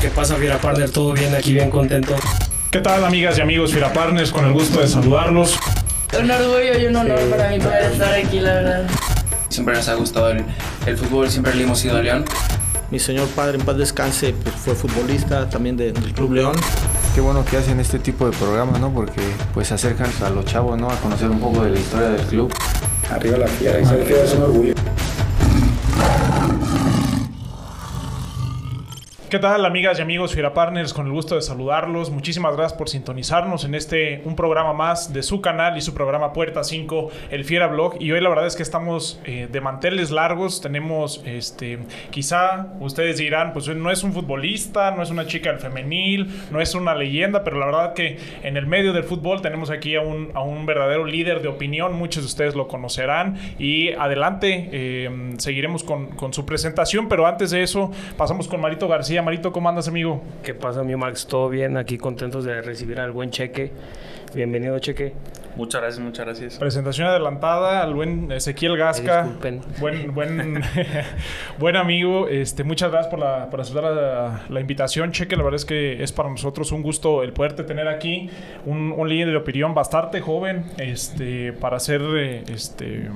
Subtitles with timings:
[0.00, 0.90] ¿Qué pasa, Fiera Partner?
[0.90, 1.34] ¿Todo bien?
[1.34, 2.14] Aquí bien contento.
[2.70, 4.30] ¿Qué tal, amigas y amigos Fiera Partners?
[4.30, 5.58] Con el gusto de saludarlos.
[6.18, 8.86] Un orgullo y un honor para mí poder estar aquí, la verdad.
[9.48, 10.44] Siempre nos ha gustado el,
[10.86, 12.24] el fútbol, siempre le hemos ido a León.
[12.90, 16.56] Mi señor padre, en paz descanse, pues, fue futbolista también de- del Club León.
[17.14, 18.92] Qué bueno que hacen este tipo de programas, ¿no?
[18.92, 19.20] Porque
[19.52, 20.90] pues acercan a los chavos, ¿no?
[20.90, 22.52] A conocer un poco de la historia del club.
[23.10, 24.74] Arriba la fiera, y ser fiera es un orgullo.
[29.30, 30.92] ¿Qué tal, amigas y amigos Fiera Partners?
[30.92, 32.10] Con el gusto de saludarlos.
[32.10, 36.32] Muchísimas gracias por sintonizarnos en este, un programa más de su canal y su programa
[36.32, 37.94] Puerta 5, el Fiera Blog.
[38.00, 40.60] Y hoy la verdad es que estamos eh, de manteles largos.
[40.60, 41.78] Tenemos, este,
[42.10, 46.60] quizá ustedes dirán, pues no es un futbolista, no es una chica del femenil, no
[46.60, 50.00] es una leyenda, pero la verdad que en el medio del fútbol tenemos aquí a
[50.00, 51.92] un, a un verdadero líder de opinión.
[51.92, 53.38] Muchos de ustedes lo conocerán.
[53.60, 58.88] Y adelante, eh, seguiremos con, con su presentación, pero antes de eso, pasamos con Marito
[58.88, 59.19] García.
[59.22, 60.22] Marito, ¿cómo andas, amigo?
[60.42, 61.26] ¿Qué pasa, mi Max?
[61.26, 61.76] ¿Todo bien?
[61.76, 63.72] Aquí contentos de recibir al buen Cheque.
[64.34, 65.14] Bienvenido, Cheque.
[65.56, 66.58] Muchas gracias, muchas gracias.
[66.58, 69.24] Presentación adelantada al buen Ezequiel Gasca.
[69.24, 69.60] Disculpen.
[69.78, 70.62] Buen, buen,
[71.58, 72.28] buen amigo.
[72.28, 75.36] Este, muchas gracias por, la, por aceptar la, la invitación, Cheque.
[75.36, 78.30] La verdad es que es para nosotros un gusto el poderte tener aquí.
[78.64, 83.08] Un, un líder de opinión bastante joven este, para ser eh, este,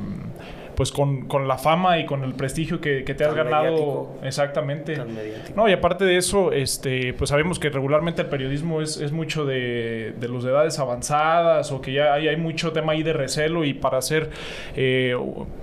[0.77, 3.65] pues con, con la fama y con el prestigio que, que te has ganado.
[3.65, 4.19] mediático.
[4.23, 4.97] Exactamente.
[4.97, 5.17] Tan.
[5.55, 9.45] No, y aparte de eso, este, pues sabemos que regularmente el periodismo es, es mucho
[9.45, 13.13] de, de los de edades avanzadas o que ya hay, hay mucho tema ahí de
[13.13, 14.31] recelo y para ser,
[14.77, 15.17] eh,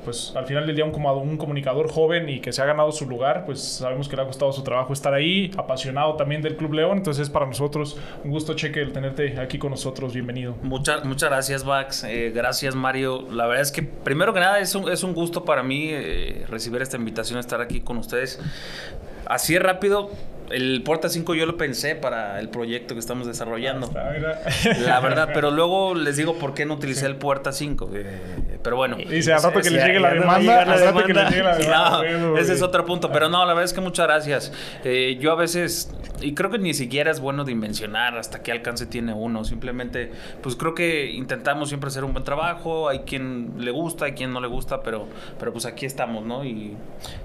[0.04, 2.92] pues al final del día un, como un comunicador joven y que se ha ganado
[2.92, 6.56] su lugar, pues sabemos que le ha costado su trabajo estar ahí, apasionado también del
[6.56, 10.56] Club León, entonces es para nosotros un gusto, Cheque, el tenerte aquí con nosotros, bienvenido.
[10.64, 12.04] Muchas, muchas gracias, Max.
[12.04, 13.28] Eh, gracias, Mario.
[13.32, 16.46] La verdad es que, primero que nada, es un, es un gusto para mí eh,
[16.50, 18.40] recibir esta invitación a estar aquí con ustedes.
[19.26, 20.12] Así es rápido.
[20.50, 23.90] El Puerta 5 yo lo pensé para el proyecto que estamos desarrollando.
[23.96, 24.12] Ah.
[24.80, 27.90] La verdad, pero luego les digo por qué no utilicé el Puerta 5.
[27.94, 28.98] eh, pero bueno.
[28.98, 31.90] Dice, al rato que llegue la demanda, al que llegue la demanda.
[31.92, 33.12] No, bueno, ese es otro punto.
[33.12, 34.52] Pero no, la verdad es que muchas gracias.
[34.84, 35.90] Eh, yo a veces,
[36.22, 39.44] y creo que ni siquiera es bueno dimensionar hasta qué alcance tiene uno.
[39.44, 40.12] Simplemente,
[40.42, 42.90] pues creo que intentamos siempre hacer un buen trabajo.
[42.90, 45.08] Hay quien le gusta, hay quien no le gusta, pero,
[45.40, 46.44] pero pues aquí estamos, ¿no?
[46.46, 46.76] Y,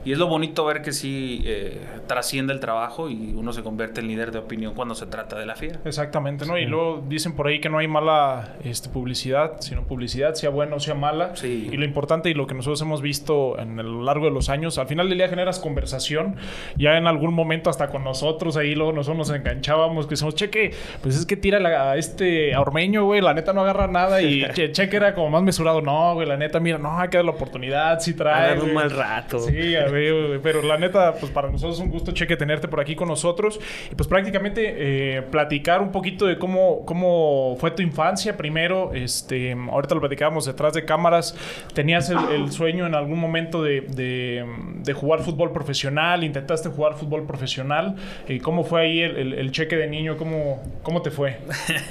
[0.04, 4.00] y es lo bonito ver que sí eh, trasciende el trabajo y uno se convierte
[4.00, 5.80] en líder de opinión cuando se trata de la fiera.
[5.84, 6.58] Exactamente, ¿no?
[6.58, 10.76] Y luego dicen por ahí que no hay mala este, publicidad, sino publicidad, sea buena
[10.76, 11.36] o sea mala.
[11.36, 11.68] Sí.
[11.72, 14.78] Y lo importante y lo que nosotros hemos visto en el largo de los años,
[14.78, 16.36] al final del día generas conversación.
[16.76, 20.72] Ya en algún momento hasta con nosotros, ahí luego nosotros nos enganchábamos, que decimos, cheque,
[21.02, 24.22] pues es que tira la- a este a Ormeño, güey, la neta no agarra nada.
[24.22, 27.16] Y che- cheque era como más mesurado, no, güey, la neta, mira, no, hay que
[27.18, 28.54] dar la oportunidad, sí trae.
[28.54, 28.72] Un güey".
[28.74, 29.40] mal rato.
[29.40, 32.68] Sí, a ver, güey, pero la neta, pues para nosotros es un gusto, Cheque, tenerte
[32.68, 33.58] por aquí con nosotros.
[33.90, 34.74] Y pues prácticamente
[35.18, 38.92] eh, platicar un poquito de cómo, cómo fue tu infancia primero.
[38.94, 41.36] Este, ahorita lo platicábamos detrás de cámaras.
[41.74, 44.44] ¿Tenías el, el sueño en algún momento de, de-
[44.82, 46.24] de jugar fútbol profesional?
[46.24, 47.96] ¿Intentaste jugar fútbol profesional?
[48.28, 50.16] Eh, ¿Cómo fue ahí el, el- el cheque de niño?
[50.16, 51.38] ¿Cómo, cómo te fue?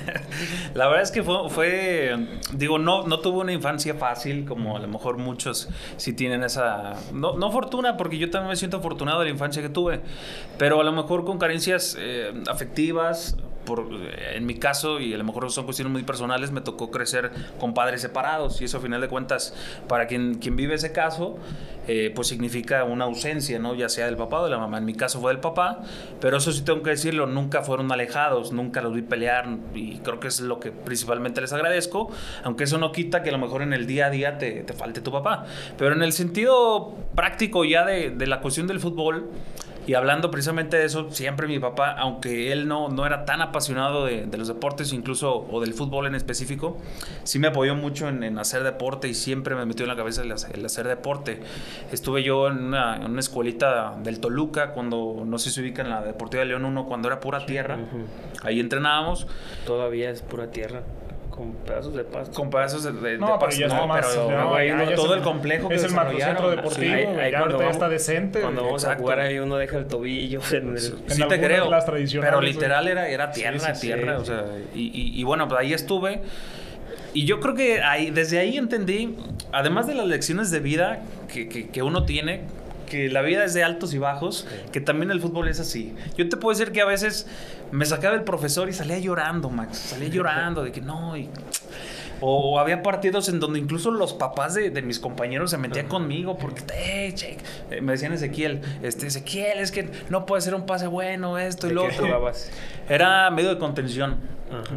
[0.73, 2.15] La verdad es que fue, fue,
[2.53, 6.93] digo, no, no tuve una infancia fácil, como a lo mejor muchos sí tienen esa,
[7.13, 10.01] no, no fortuna, porque yo también me siento afortunado de la infancia que tuve,
[10.57, 15.17] pero a lo mejor con carencias eh, afectivas, por, eh, en mi caso, y a
[15.17, 18.81] lo mejor son cuestiones muy personales, me tocó crecer con padres separados, y eso a
[18.81, 19.53] final de cuentas,
[19.87, 21.37] para quien, quien vive ese caso,
[21.87, 23.75] eh, pues significa una ausencia, ¿no?
[23.75, 24.79] Ya sea del papá o de la mamá.
[24.79, 25.81] En mi caso fue del papá,
[26.19, 30.19] pero eso sí tengo que decirlo, nunca fueron alejados, nunca los vi pelear y creo
[30.19, 32.11] que es lo que principalmente les agradezco,
[32.43, 34.73] aunque eso no quita que a lo mejor en el día a día te, te
[34.73, 35.45] falte tu papá.
[35.77, 39.29] Pero en el sentido práctico ya de, de la cuestión del fútbol,
[39.87, 44.05] y hablando precisamente de eso, siempre mi papá, aunque él no, no era tan apasionado
[44.05, 46.77] de, de los deportes, incluso, o del fútbol en específico,
[47.23, 50.23] sí me apoyó mucho en, en hacer deporte y siempre me metió en la cabeza
[50.23, 51.41] el, hacer- el hacer deporte.
[51.91, 55.81] Estuve yo en una, en una escuelita del Toluca, cuando, no sé si se ubica
[55.81, 57.77] en la Deportiva de León 1, cuando era pura tierra.
[58.43, 59.27] Ahí entrenábamos
[59.65, 60.81] Todavía es pura tierra,
[61.35, 62.33] con pedazos de pasto.
[62.35, 63.59] con pedazos de, de, No, de pero pasto.
[63.59, 64.05] ya está No, más.
[64.07, 66.75] pero, no, güey, ya- no, ya todo el complejo que Es el macrocentro deportivo.
[66.85, 68.41] Sí, Ahí- güey, ahí ya cuando vamos- está decente.
[68.41, 70.75] Cuando vamos a jugar ahí uno deja el tobillo en el...
[70.77, 71.69] En Sí te creo.
[71.69, 74.15] las pero literal era, era tierra, Sí, sí, sí, tierra.
[74.15, 74.21] sí.
[74.21, 76.21] o sea, y, y- y bueno, pues ahí estuve.
[77.13, 79.15] Y yo creo que ahí, desde ahí entendí,
[79.51, 80.99] además de las lecciones de vida
[81.31, 82.41] que, que- que uno tiene,
[82.85, 85.95] que la vida es de altos y bajos, que también el fútbol es así.
[86.17, 87.27] Yo te puedo decir que a veces
[87.71, 89.77] me sacaba el profesor y salía llorando, Max.
[89.77, 91.29] Salía llorando de que no, y...
[92.21, 96.37] O, había partidos en donde incluso los papás de, de mis compañeros se metían conmigo
[96.37, 97.37] porque, "Eh, che",
[97.81, 101.69] me decían Ezequiel, este, Ezequiel, es que no puede ser un pase bueno, esto y
[101.69, 102.05] ¿De lo otro.
[102.05, 102.49] jugabas?
[102.87, 104.15] Era medio de contención.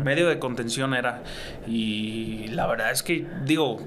[0.02, 1.22] Medio de contención era.
[1.68, 3.78] Y la verdad es que, digo,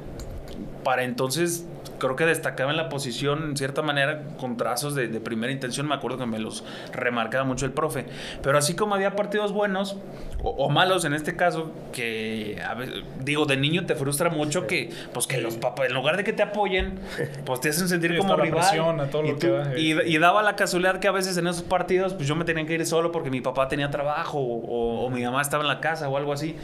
[0.86, 1.66] para entonces
[2.02, 5.88] creo que destacaba en la posición en cierta manera con trazos de, de primera intención.
[5.88, 8.06] Me acuerdo que me los remarcaba mucho el profe.
[8.42, 9.98] Pero así como había partidos buenos
[10.44, 14.68] o, o malos en este caso, que a veces- digo, de niño te frustra mucho
[14.68, 17.00] que, pues que los papás, en lugar de que te apoyen,
[17.46, 18.60] pues te hacen sentir Sí, como la rival.
[18.60, 19.80] presión a todo lo y, que tú- da, eh.
[19.80, 22.66] y- y daba la casualidad que a veces en esos partidos, pues yo me tenía
[22.66, 25.80] que ir solo porque mi papá tenía trabajo o, o mi mamá estaba en la
[25.80, 26.56] casa o algo así.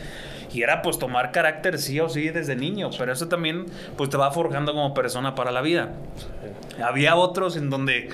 [0.54, 3.66] Y era pues tomar carácter sí o sí desde niño, pero eso también
[3.96, 5.92] pues te va forjando como persona para la vida.
[6.84, 8.10] Había otros en donde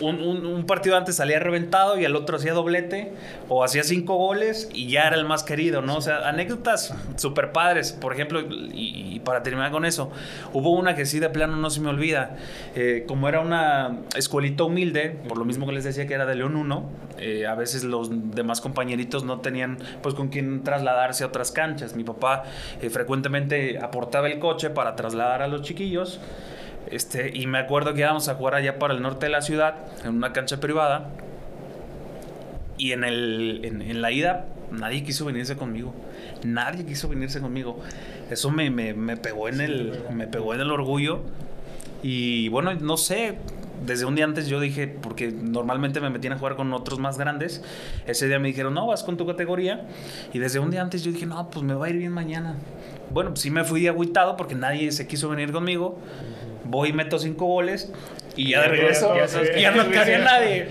[0.00, 3.12] un, un- partido antes salía reventado y el otro hacía doblete
[3.48, 5.96] o hacía cinco goles y ya era el más querido, ¿no?
[5.96, 10.10] O sea, anécdotas super padres, por ejemplo, y, y para terminar con eso,
[10.52, 12.36] hubo una que sí de plano no se me olvida,
[12.74, 16.34] Eh, como era una escuelita humilde, por lo mismo que les decía que era de
[16.34, 16.84] León 1,
[17.18, 21.96] eh, a veces los demás compañeritos no tenían pues con quién trasladarse a otras canchas.
[21.96, 22.44] Mi papá
[22.80, 26.20] eh, frecuentemente aportaba el coche para trasladar a los chiquillos.
[26.90, 29.76] Este, y me acuerdo que íbamos a jugar allá para el norte de la ciudad,
[30.04, 31.10] en una cancha privada.
[32.78, 35.92] Y en, el, en, en la ida, nadie quiso venirse conmigo.
[36.44, 37.80] Nadie quiso venirse conmigo.
[38.30, 41.20] Eso me, me, me pegó en el, me pegó en el orgullo.
[42.02, 43.38] Y bueno, no sé,
[43.84, 47.18] desde un día antes yo dije, porque normalmente me metían a jugar con otros más
[47.18, 47.62] grandes,
[48.06, 49.86] ese día me dijeron, no, vas con tu categoría.
[50.32, 52.54] Y desde un día antes yo dije, no, pues me va a ir bien mañana.
[53.10, 55.98] Bueno, pues sí me fui agüitado porque nadie se quiso venir conmigo.
[56.68, 57.90] Voy y meto cinco goles
[58.36, 60.68] y ya de regreso ya, ya, ya, no cabía nadie.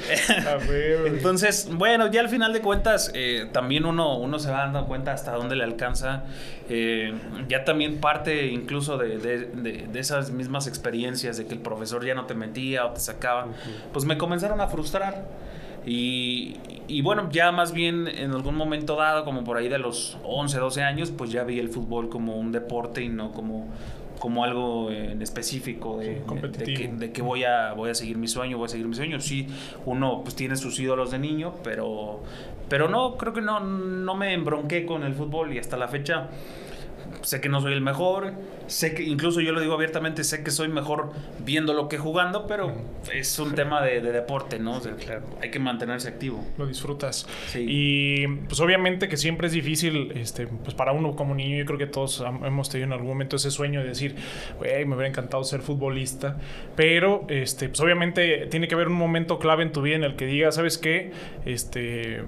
[1.08, 5.12] Entonces, bueno, ya al final de cuentas, eh, también uno, uno se va dando cuenta
[5.14, 6.24] hasta dónde le alcanza.
[6.70, 7.14] Eh,
[7.50, 12.06] ya también parte incluso de, de- de- de esas mismas experiencias, de que el profesor
[12.06, 13.48] ya no te metía o te sacaba,
[13.92, 15.26] pues me comenzaron a frustrar.
[15.86, 16.58] Y,
[16.90, 20.58] y bueno, ya más bien en algún momento dado, como por ahí de los 11,
[20.60, 23.68] 12 años, pues ya vi el fútbol como un deporte y no como,
[24.20, 26.22] como algo en específico de,
[26.66, 28.88] Sí, de- que, de que voy a, voy a seguir mi sueño, voy a seguir
[28.88, 29.20] mi sueño.
[29.20, 29.48] Sí,
[29.86, 32.22] uno pues tiene sus ídolos de niño, pero,
[32.70, 36.30] pero no, creo que no, no me embronqué con el fútbol y hasta la fecha
[37.22, 38.34] sé que no soy el mejor,
[38.68, 42.74] sé que incluso yo lo digo abiertamente, sé que soy mejor viéndolo que jugando, pero
[43.14, 44.78] es un tema de, de deporte, ¿no?
[44.78, 44.96] O sea,
[45.42, 46.44] Hay que mantenerse activo.
[46.58, 47.28] lo disfrutas.
[47.48, 47.66] Sí.
[47.68, 51.78] Y pues obviamente que siempre es difícil, este, pues para uno como niño, yo creo
[51.78, 54.16] que todos hemos tenido en algún momento ese sueño de decir,
[54.58, 56.38] güey, me hubiera encantado ser futbolista.
[56.76, 60.16] Pero, este, pues obviamente tiene que haber un momento clave en tu vida en el
[60.16, 61.12] que digas, ¿sabes qué?
[61.46, 62.24] Este,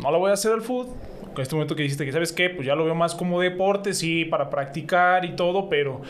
[0.00, 0.94] no lo voy a hacer al fútbol.
[1.36, 2.48] Con este momento que dijiste que, ¿sabes qué?
[2.48, 6.00] Pues ya lo veo más como deporte, sí, para practicar y todo, pero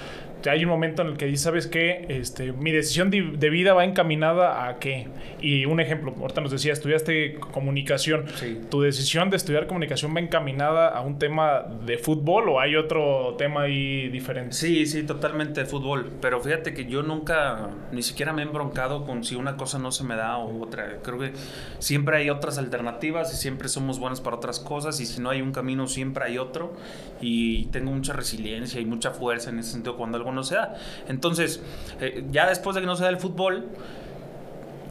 [0.45, 2.07] hay un momento en el que dices, ¿sabes qué?
[2.09, 5.09] Este, mi decisión de, de vida va encaminada a qué.
[5.41, 8.27] Y un ejemplo, ahorita nos decía, estudiaste comunicación.
[8.37, 8.61] Sí.
[8.71, 13.35] ¿Tu decisión de estudiar comunicación va encaminada a un tema de fútbol o hay otro
[13.39, 14.53] tema ahí diferente?
[14.53, 16.13] Sí, sí, totalmente de fútbol.
[16.21, 19.93] Pero fíjate que yo nunca, ni siquiera me he embroncado con si una cosa no
[19.93, 20.99] se me da o otra.
[21.03, 21.33] Creo que
[21.79, 25.01] siempre hay otras alternativas y siempre somos buenos para otras cosas.
[25.01, 26.75] Y si no hay un camino, siempre hay otro.
[27.21, 30.75] Y tengo mucha resiliencia y mucha fuerza en ese sentido cuando algo no se da.
[31.09, 31.63] Entonces,
[32.01, 33.67] eh, ya después de que no se da el fútbol,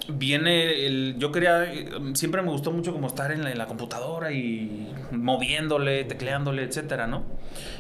[0.08, 3.66] viene el yo quería eh, siempre me gustó mucho como estar en la, en la
[3.66, 7.24] computadora y moviéndole tecleándole etcétera no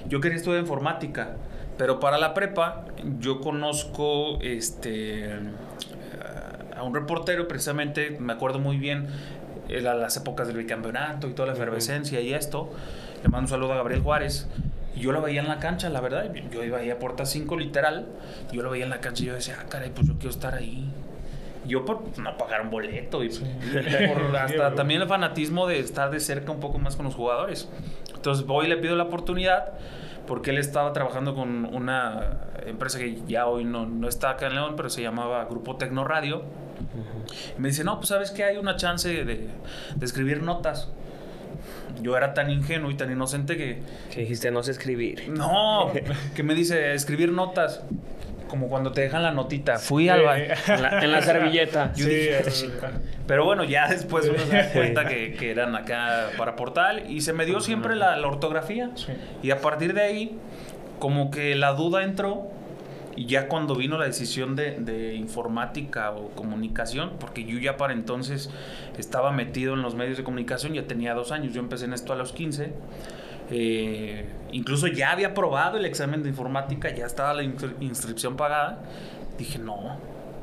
[0.08, 1.36] yo quería estudiar informática
[1.78, 2.86] pero para la prepa
[3.20, 5.36] yo conozco este
[6.76, 9.08] a un reportero precisamente me acuerdo muy bien
[9.70, 12.72] las épocas del bicampeonato y toda la efervescencia y esto.
[13.24, 14.48] Le mando un saludo a Gabriel Juárez
[14.96, 16.32] y yo lo veía en la cancha, la verdad.
[16.52, 18.08] Yo iba ahí a puerta 5 literal.
[18.52, 20.54] Yo lo veía en la cancha y yo decía, ah, caray, pues yo quiero estar
[20.56, 20.90] ahí.
[21.66, 26.20] Yo por no pagar un boleto y por hasta también el fanatismo de estar de
[26.20, 27.70] cerca un poco más con los jugadores.
[28.14, 29.74] Entonces voy y le pido la oportunidad
[30.28, 34.56] porque él estaba trabajando con una empresa que ya hoy no, no está acá en
[34.56, 36.44] León, pero se llamaba Grupo Tecno Radio.
[37.58, 39.50] Y me dice, no, pues sabes que hay una chance de,
[39.96, 40.90] de escribir notas.
[42.02, 43.80] Yo era tan ingenuo y tan inocente que
[44.14, 45.30] Que dijiste, no sé escribir.
[45.30, 45.92] no,
[46.36, 47.84] que me dice escribir notas.
[48.48, 49.80] Como cuando te dejan la notita.
[49.80, 51.92] Fui al ba- Eh, En la, en la servilleta.
[51.96, 52.44] sí, dije,
[53.28, 57.10] Pero bueno, ya después uno se da cuenta que, que eran acá para portal.
[57.10, 58.92] Y se me dio siempre la, la ortografía.
[58.96, 59.14] Sí.
[59.42, 60.38] Y a partir de ahí,
[61.00, 62.48] como que la duda entró.
[63.16, 68.50] Y ya cuando vino la decisión de, informática o comunicación, porque yo ya para entonces
[68.98, 72.12] estaba metido en los medios de comunicación, ya tenía dos años, yo empecé en esto
[72.14, 72.74] a los 15,
[73.52, 78.80] Eh, incluso ya había aprobado el examen de informática, ya estaba la inscri- inscripción pagada.
[79.38, 79.98] Dije, no,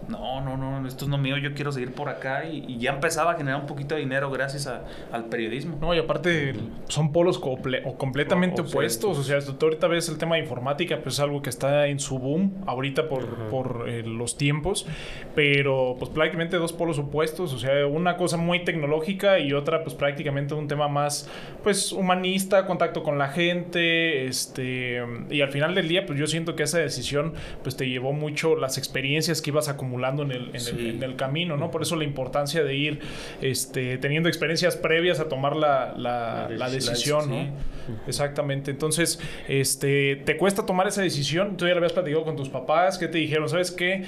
[0.09, 2.45] no, no, no, esto es no mío, yo quiero seguir por acá.
[2.45, 4.83] Y, y ya empezaba a generar un poquito de dinero gracias a-
[5.13, 5.77] al periodismo.
[5.81, 6.55] No, y aparte
[6.89, 9.19] son polos comple- o completamente O- opuestos.
[9.19, 12.01] O sea, tú ahorita ves el tema de informática, pues es algo que está en
[12.01, 14.87] su boom ahorita por, por eh, los tiempos.
[15.35, 17.53] Pero pues prácticamente dos polos opuestos.
[17.53, 21.29] O sea, una cosa muy tecnológica y otra pues prácticamente un tema más
[21.63, 24.27] pues humanista, contacto con la gente.
[24.27, 28.13] este Y al final del día pues yo siento que esa decisión pues te llevó
[28.13, 31.71] mucho las experiencias que ibas acumulando en el, en el- en el camino, ¿no?
[31.71, 33.01] Por eso la importancia de ir
[33.41, 37.43] este, teniendo experiencias previas a tomar la, la- la La dec- decisión, la- ¿no?
[37.45, 37.93] sí.
[38.07, 38.71] Exactamente.
[38.71, 41.57] Entonces, este, ¿te cuesta tomar esa decisión?
[41.57, 43.49] Tú ya la habías platicado con tus papás, ¿qué te dijeron?
[43.49, 44.05] ¿Sabes qué?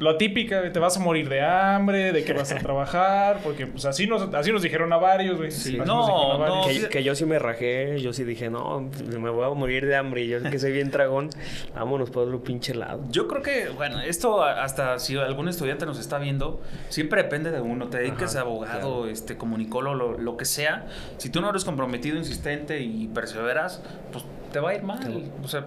[0.00, 3.84] Lo típica, te vas a morir de hambre, de que vas a trabajar, porque pues
[3.84, 5.50] así nos, así nos dijeron a varios, güey.
[5.84, 6.64] No.
[6.90, 10.22] Que, yo sí me rajé, yo sí dije, no, me voy a morir de hambre.
[10.22, 11.30] Y yo que soy bien dragón,
[11.74, 13.04] vámonos por otro pinche lado.
[13.10, 17.60] Yo creo que, bueno, esto hasta si algún estudiante nos está viendo, siempre depende de
[17.60, 17.88] uno.
[17.88, 20.86] Te dediques a abogado, este, comunicólogo, lo, lo que sea.
[21.18, 25.30] Si tú no eres comprometido, insistente y perseveras, pues te va a ir mal.
[25.44, 25.66] O sea,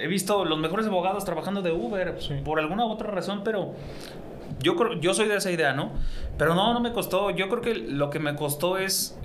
[0.00, 2.34] he visto los mejores abogados trabajando de Uber Sí.
[2.44, 3.74] por alguna u otra razón, pero
[4.62, 5.92] yo creo, yo soy de esa idea, ¿no?
[6.38, 7.30] Pero no, no me costó.
[7.30, 9.18] Yo creo que lo que me costó es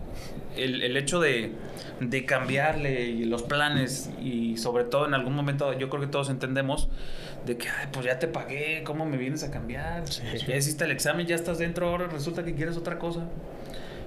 [0.56, 1.54] el, el hecho de,
[2.02, 6.90] de cambiarle los planes y sobre todo en algún momento yo creo que todos entendemos
[7.46, 10.04] de que, ay, pues ya te pagué, ¿cómo me vienes a cambiar?
[10.48, 13.22] Ya hiciste el examen, ya estás dentro, ahora resulta que quieres otra cosa.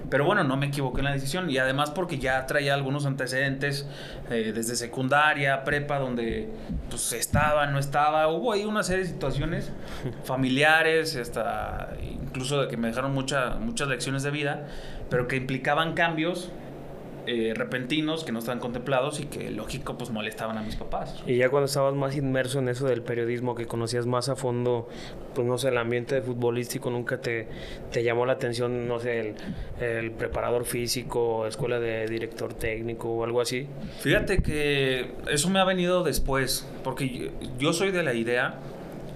[0.09, 1.49] Pero bueno, no me equivoqué en la decisión.
[1.49, 3.87] Y además porque ya traía algunos antecedentes
[4.29, 6.49] eh, desde secundaria, prepa, donde
[6.89, 9.71] pues estaba, no estaba, hubo ahí una serie de situaciones
[10.23, 14.67] familiares, hasta incluso de que me dejaron mucha, muchas lecciones de vida,
[15.09, 16.51] pero que implicaban cambios
[17.27, 21.23] eh, repentinos que no estaban contemplados y que lógico pues molestaban a mis papás.
[21.25, 24.87] Y ya cuando estabas más inmerso en eso del periodismo, que conocías más a fondo,
[25.33, 27.47] pues no sé, el ambiente futbolístico, nunca te,
[27.91, 29.35] te llamó la atención, no sé, el,
[29.81, 33.67] el preparador físico, escuela de director técnico o algo así.
[33.99, 37.25] Fíjate que eso me ha venido después, porque yo,
[37.57, 38.59] yo soy de la idea,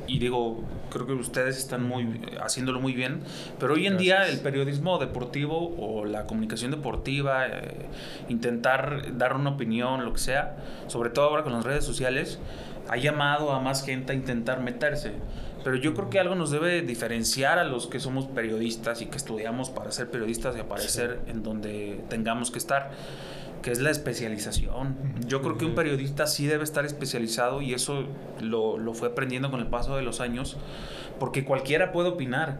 [0.09, 3.21] y digo, creo que ustedes están muy haciéndolo muy bien,
[3.59, 7.85] pero hoy en día el periodismo deportivo o la comunicación deportiva, eh,
[8.27, 12.39] intentar dar una opinión, lo que sea, sobre todo ahora con las redes sociales,
[12.89, 15.11] ha llamado a más gente a intentar meterse.
[15.63, 19.17] Pero yo creo que algo nos debe diferenciar a los que somos periodistas y que
[19.17, 22.91] estudiamos para ser periodistas y aparecer en donde tengamos que estar
[23.61, 24.95] que es la especialización.
[25.27, 28.05] Yo creo que un periodista sí debe estar especializado y eso
[28.41, 30.57] lo, lo fue aprendiendo con el paso de los años,
[31.19, 32.57] porque cualquiera puede opinar,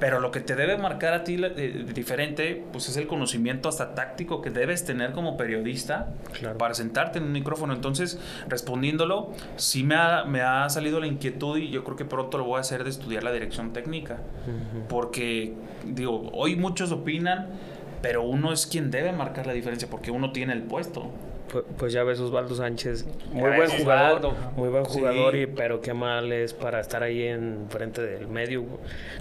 [0.00, 3.94] pero lo que te debe marcar a ti eh, diferente, pues es el conocimiento hasta
[3.94, 6.58] táctico que debes tener como periodista Claro.
[6.58, 7.72] para sentarte en un micrófono.
[7.74, 12.38] Entonces, respondiéndolo, sí me ha, me ha salido la inquietud y yo creo que pronto
[12.38, 14.18] lo voy a hacer de estudiar la dirección técnica,
[14.88, 15.52] porque,
[15.86, 17.48] digo, hoy muchos opinan,
[18.04, 21.10] pero uno es quien debe marcar la diferencia porque uno tiene el puesto.
[21.50, 24.52] Pues, pues ya ves Osvaldo Sánchez, muy buen jugador, Osvaldo.
[24.56, 24.92] muy buen Sí.
[24.98, 28.64] jugador, y, pero qué mal es para estar ahí en frente del medio.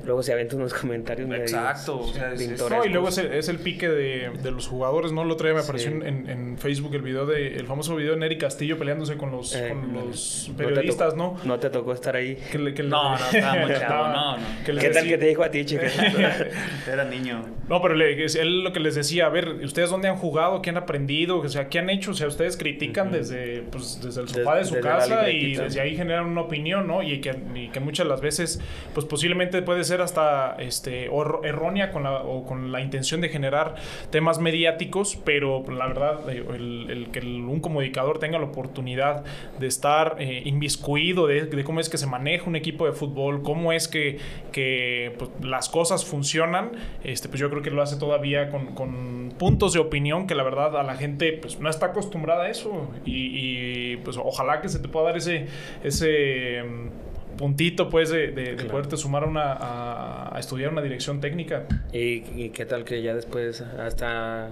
[0.05, 2.71] Luego se avienta unos comentarios medio Exacto, o sea, es- es- pintorescos.
[2.71, 5.23] No, y luego es el, es el pique de, de los jugadores, ¿no?
[5.23, 5.97] El otro día me apareció Sí.
[6.03, 9.53] en, en Facebook el video de el famoso video de Nery Castillo peleándose con los,
[9.55, 11.37] Eh, con los no periodistas, tocó- ¿no?
[11.43, 12.35] No te tocó estar ahí.
[12.51, 14.43] Que le- que le- No, no, estaba muy chavo, no, no.
[14.65, 15.83] ¿Qué tal que te dijo a ti, chica?
[16.91, 17.43] Era niño.
[17.67, 20.61] No, pero le- él lo que les decía, a ver, ¿ustedes dónde han jugado?
[20.61, 21.37] ¿Qué han aprendido?
[21.39, 22.12] O sea, ¿qué han hecho?
[22.13, 25.55] O sea, ustedes critican desde, pues, desde el sofá Des- de su desde casa y
[25.65, 27.03] desde ahí generan una opinión, ¿no?
[27.03, 28.61] Y que, y que muchas de las veces,
[28.93, 33.29] pues posiblemente puede ser hasta este, o- errónea con la, o con la intención de
[33.29, 33.75] generar
[34.09, 39.23] temas mediáticos, pero la verdad, eh, el, el que el- un comunicador tenga la oportunidad
[39.59, 43.41] de estar eh, inmiscuido de, de cómo es que se maneja un equipo de fútbol,
[43.43, 44.17] cómo es que,
[44.51, 46.71] que pues, las cosas funcionan,
[47.03, 50.43] este, pues yo creo que lo hace todavía con, con puntos de opinión que la
[50.43, 52.02] verdad a la gente pues, no está acostumbrada
[52.41, 52.89] a eso.
[53.05, 55.47] Y, y, pues ojalá que se te pueda dar ese,
[55.83, 60.81] ese mm, puntito pues de, de- de poderte sumar a, una, a, a estudiar una
[60.81, 61.63] dirección técnica.
[61.91, 64.49] ¿Y, y qué tal que ya después hasta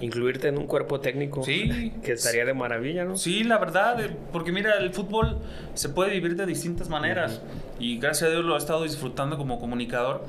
[0.00, 1.42] incluirte en un cuerpo técnico?
[1.44, 1.92] Sí.
[2.02, 3.16] Que estaría de maravilla, ¿no?
[3.16, 5.38] Sí, la verdad, eh, porque mira, el fútbol
[5.74, 7.42] se puede vivir de distintas maneras.
[7.80, 10.24] Y gracias a Dios lo he estado disfrutando como comunicador,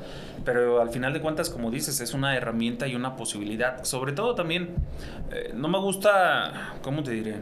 [0.46, 3.84] pero al final de cuentas, como dices, es una herramienta y una posibilidad.
[3.84, 4.70] Sobre todo también,
[5.32, 7.36] eh, no me gusta, ¿cómo te diré?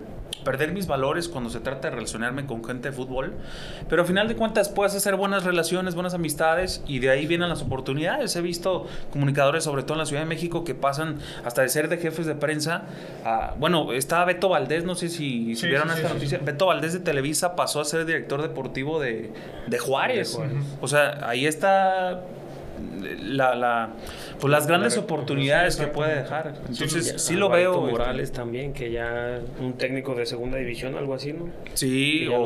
[0.43, 3.33] perder mis valores cuando se trata de relacionarme con gente de fútbol,
[3.87, 7.49] pero al final de cuentas puedes hacer buenas relaciones, buenas amistades y de ahí vienen
[7.49, 8.35] las oportunidades.
[8.35, 11.89] He visto comunicadores, sobre todo en la Ciudad de México, que pasan hasta de ser
[11.89, 12.83] de jefes de prensa
[13.25, 16.67] a, bueno, estaba Beto Valdés, no sé si, Sí, vieron sí, esta sí, noticia, Beto
[16.67, 19.31] Valdés de Televisa pasó a ser director deportivo de,
[19.67, 19.98] de Juárez.
[20.07, 20.57] De Juárez.
[20.81, 22.21] O sea, ahí está
[23.21, 23.89] la, la
[24.39, 26.53] pues las grandes La- oportunidades que puede dejar.
[26.69, 27.73] Entonces, Ya, sí, lo veo.
[27.79, 31.49] este, Morales también, que ya un técnico de segunda división, algo así, ¿no?
[31.73, 32.41] Sí, o,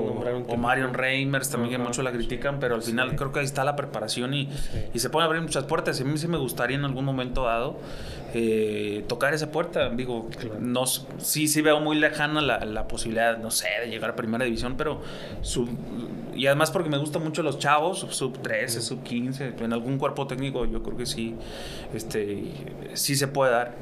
[0.47, 0.57] o.
[0.57, 1.85] Marion Reimers también, que Ajá.
[1.85, 4.49] mucho la critican, pero al final creo que ahí está la preparación y,
[4.93, 5.99] y se pueden abrir muchas puertas.
[5.99, 7.77] A mí sí me gustaría en algún momento dado
[8.33, 9.89] eh, tocar esa puerta.
[9.89, 10.29] Digo,
[10.59, 14.15] no, s- sí, sí veo muy lejana la, la posibilidad, no sé, de llegar a
[14.15, 15.01] primera división, pero
[15.41, 15.69] sub,
[16.35, 20.25] y además porque me gustan mucho los chavos, sub 13, sub 15, en algún cuerpo
[20.25, 21.35] técnico yo creo que sí,
[21.93, 22.43] este,
[22.93, 23.75] sí se puede dar.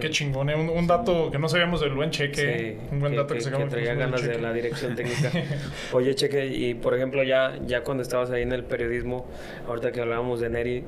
[0.00, 0.54] Qué chingón, ¿eh?
[0.54, 2.78] un, un dato que no sabíamos del buen cheque.
[2.80, 5.30] Sí, un buen que- dato que, que, sacamos que ganas de la dirección técnica.
[5.92, 9.26] Oye, Cheque, y por ejemplo, ya, ya cuando estabas ahí en el periodismo,
[9.66, 10.84] ahorita que hablábamos de Neri,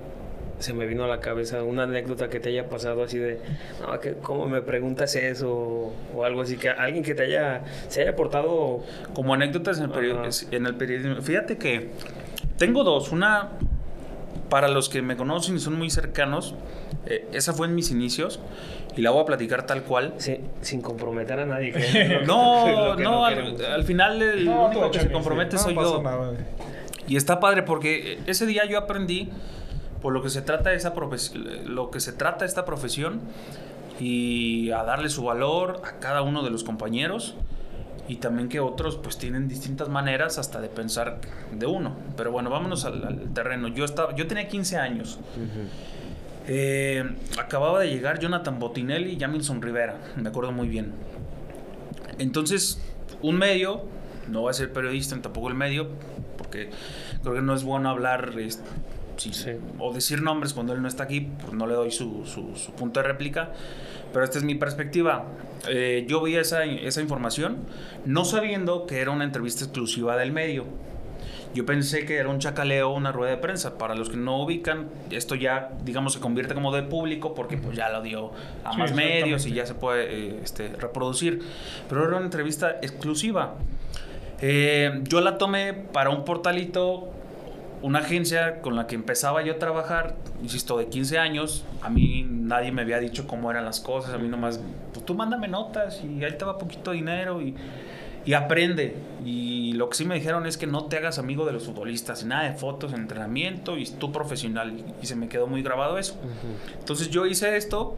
[0.58, 3.38] se me vino a la cabeza una anécdota que te haya pasado así de,
[3.80, 5.92] no, que, ¿cómo me preguntas eso?
[6.14, 8.82] O algo así, que alguien que te haya, se haya portado...
[9.14, 11.22] Como anécdotas en el, periodismo, en el periodismo.
[11.22, 11.88] Fíjate que
[12.58, 13.10] tengo dos.
[13.10, 13.52] Una,
[14.50, 16.54] para los que me conocen y son muy cercanos,
[17.06, 18.40] eh, esa fue en mis inicios
[18.96, 20.12] y la voy a platicar tal cual.
[20.18, 21.72] sí, sin comprometer a nadie.
[21.72, 23.60] que- No, que no, al, queremos.
[23.62, 25.64] al final el No, único que se compromete sí.
[25.64, 26.02] soy no yo.
[26.02, 26.32] nada.
[27.08, 29.30] Y está padre porque ese día yo aprendí
[30.02, 30.94] por lo que se trata esa
[31.66, 33.20] lo que se trata esta profesión
[34.00, 37.34] y a darle su valor a cada uno de los compañeros
[38.10, 41.20] y también que otros pues tienen distintas maneras hasta de pensar
[41.52, 41.94] de uno.
[42.16, 43.68] Pero bueno, vámonos al, al terreno.
[43.68, 45.18] Yo estaba yo tenía 15 años.
[46.48, 47.04] Eh,
[47.38, 50.92] acababa de llegar Jonathan Botinelli y Jamilson Rivera, me acuerdo muy bien.
[52.18, 52.80] Entonces,
[53.22, 53.84] un medio,
[54.28, 55.88] no voy a ser periodista, tampoco el medio,
[56.38, 56.70] porque
[57.22, 58.64] creo que no es bueno hablar este,
[59.16, 59.50] sí, Sí.
[59.78, 62.72] o decir nombres cuando él no está aquí, pues no le doy su, su- su
[62.72, 63.52] punto de réplica.
[64.12, 65.24] Pero esta es mi perspectiva.
[65.68, 67.58] Eh, yo vi esa, esa información
[68.06, 70.64] no sabiendo que era una entrevista exclusiva del medio.
[71.52, 73.76] Yo pensé que era un chacaleo, una rueda de prensa.
[73.76, 77.76] Para los que no ubican, esto ya, digamos, se convierte como de público porque pues
[77.76, 78.30] ya lo dio
[78.64, 81.42] a Sí, más medios y ya se puede eh, este, reproducir.
[81.88, 83.56] Pero era una entrevista exclusiva.
[84.40, 87.10] Eh, yo la tomé para un portalito,
[87.82, 91.64] una agencia con la que empezaba yo a trabajar, insisto, de 15 años.
[91.82, 94.14] A mí nadie me había dicho cómo eran las cosas.
[94.14, 94.60] A mí nomás,
[94.92, 97.54] pues tú mándame notas y ahí te va poquito dinero y,
[98.26, 98.96] y aprende.
[99.24, 102.24] Y lo que sí me dijeron es que no te hagas amigo de los futbolistas,
[102.24, 104.74] nada de fotos, entrenamiento y tú profesional.
[105.02, 106.20] Y, se me quedó muy grabado eso.
[106.78, 107.96] Entonces yo hice esto.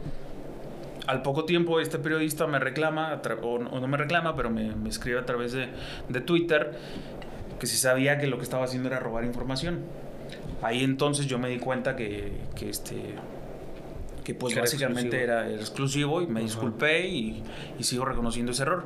[1.07, 5.19] Al poco tiempo este periodista me reclama, o no me reclama, pero me, me escribe
[5.19, 5.67] a través de,
[6.07, 6.71] de Twitter
[7.63, 9.83] que si sabía que lo que estaba haciendo era robar información.
[10.61, 13.15] Ahí entonces yo me di cuenta que, que este
[14.25, 15.23] que pues era básicamente exclusivo.
[15.23, 17.41] era, era exclusivo y me disculpé y,
[17.79, 18.85] y sigo reconociendo ese error.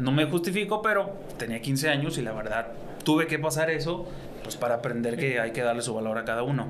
[0.00, 2.72] No me justifico, pero tenía 15 años y la verdad
[3.04, 4.08] tuve que pasar eso
[4.42, 6.66] pues para aprender que hay que darle su valor a cada uno.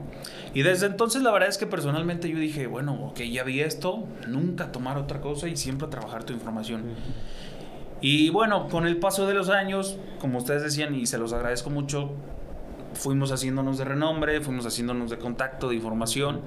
[0.52, 4.06] Y desde entonces la verdad es que personalmente yo dije, bueno, ok, ya vi esto,
[4.26, 6.82] nunca tomar otra cosa y siempre trabajar tu información.
[8.00, 11.70] Y bueno, con el paso de los años, como ustedes decían, y se los agradezco
[11.70, 12.12] mucho,
[12.94, 16.40] fuimos haciéndonos de renombre, fuimos haciéndonos de contacto, de información,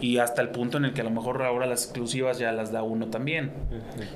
[0.00, 2.72] y hasta el punto en el que a lo mejor ahora las exclusivas ya las
[2.72, 3.52] da uno también,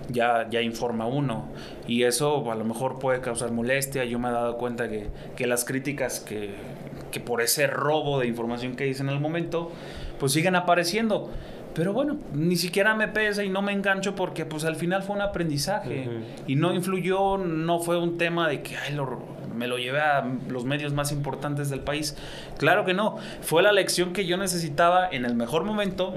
[0.08, 1.48] ya, ya informa uno,
[1.86, 5.46] y eso a lo mejor puede causar molestia, yo me he dado cuenta que, que
[5.46, 6.54] las críticas que,
[7.10, 9.72] que por ese robo de información que hice en el momento,
[10.18, 11.30] pues siguen apareciendo.
[11.74, 15.16] Pero bueno, ni siquiera me pesa y no me engancho porque pues al final fue
[15.16, 16.08] un aprendizaje.
[16.46, 20.24] Y no influyó, no fue un tema de que ay, lo- me lo llevé a
[20.48, 22.16] los medios más importantes del país.
[22.58, 26.12] Claro que no, fue la lección que yo necesitaba en el mejor momento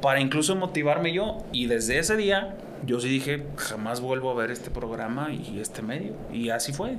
[0.00, 1.38] para incluso motivarme yo.
[1.52, 2.54] Y desde ese día
[2.86, 6.96] yo sí dije, jamás vuelvo a ver este programa y este medio y así fue.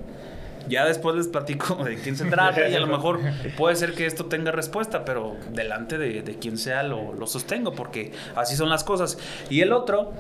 [0.68, 3.20] Ya después les platico de quién se trata y a lo mejor
[3.58, 7.74] puede ser que esto tenga respuesta, pero delante de, de quien sea lo, lo sostengo,
[7.74, 9.18] porque así son las cosas.
[9.50, 10.14] Y el otro,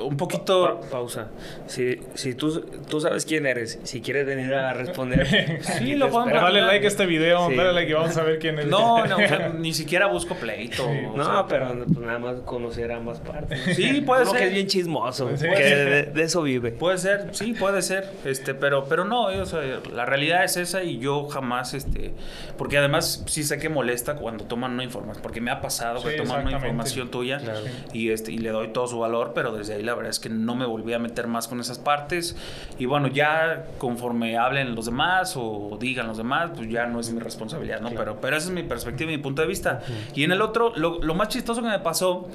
[0.00, 0.80] un poquito...
[0.82, 1.28] Pa- pausa.
[1.66, 5.26] Si, si tú, tú sabes quién eres, si quieres venir a responder,
[5.62, 6.40] Sí, lo espero.
[6.40, 7.56] Dale like a este video, Sí.
[7.56, 8.66] dale like y vamos a ver quién es.
[8.66, 10.86] No, no, o sea, ni siquiera busco pleito.
[11.14, 13.60] No, sea, pero pues, nada más conocer ambas partes.
[13.76, 14.40] Sí, puede Uno ser.
[14.40, 15.46] que es bien chismoso, Sí.
[15.56, 16.72] que de, de eso vive.
[16.72, 19.60] Puede ser, sí, puede ser, este, pero, pero no, o sea,
[19.94, 22.12] la realidad es esa y yo jamás, este,
[22.58, 26.08] porque además sí sé que molesta cuando toman una información, porque me ha pasado Sí,
[26.08, 27.60] que toman una información tuya Claro.
[27.92, 30.28] y este, y le doy todo su valor, pero desde ahí la verdad es que
[30.28, 32.36] no me volví a meter más con esas partes
[32.78, 37.12] y bueno, ya conforme hablen los demás o digan los demás, pues ya no es
[37.12, 37.90] mi responsabilidad, ¿no?
[37.90, 39.80] Pero, pero esa es mi perspectiva y mi punto de vista.
[40.14, 42.28] Y en el otro, lo, lo más chistoso que me pasó,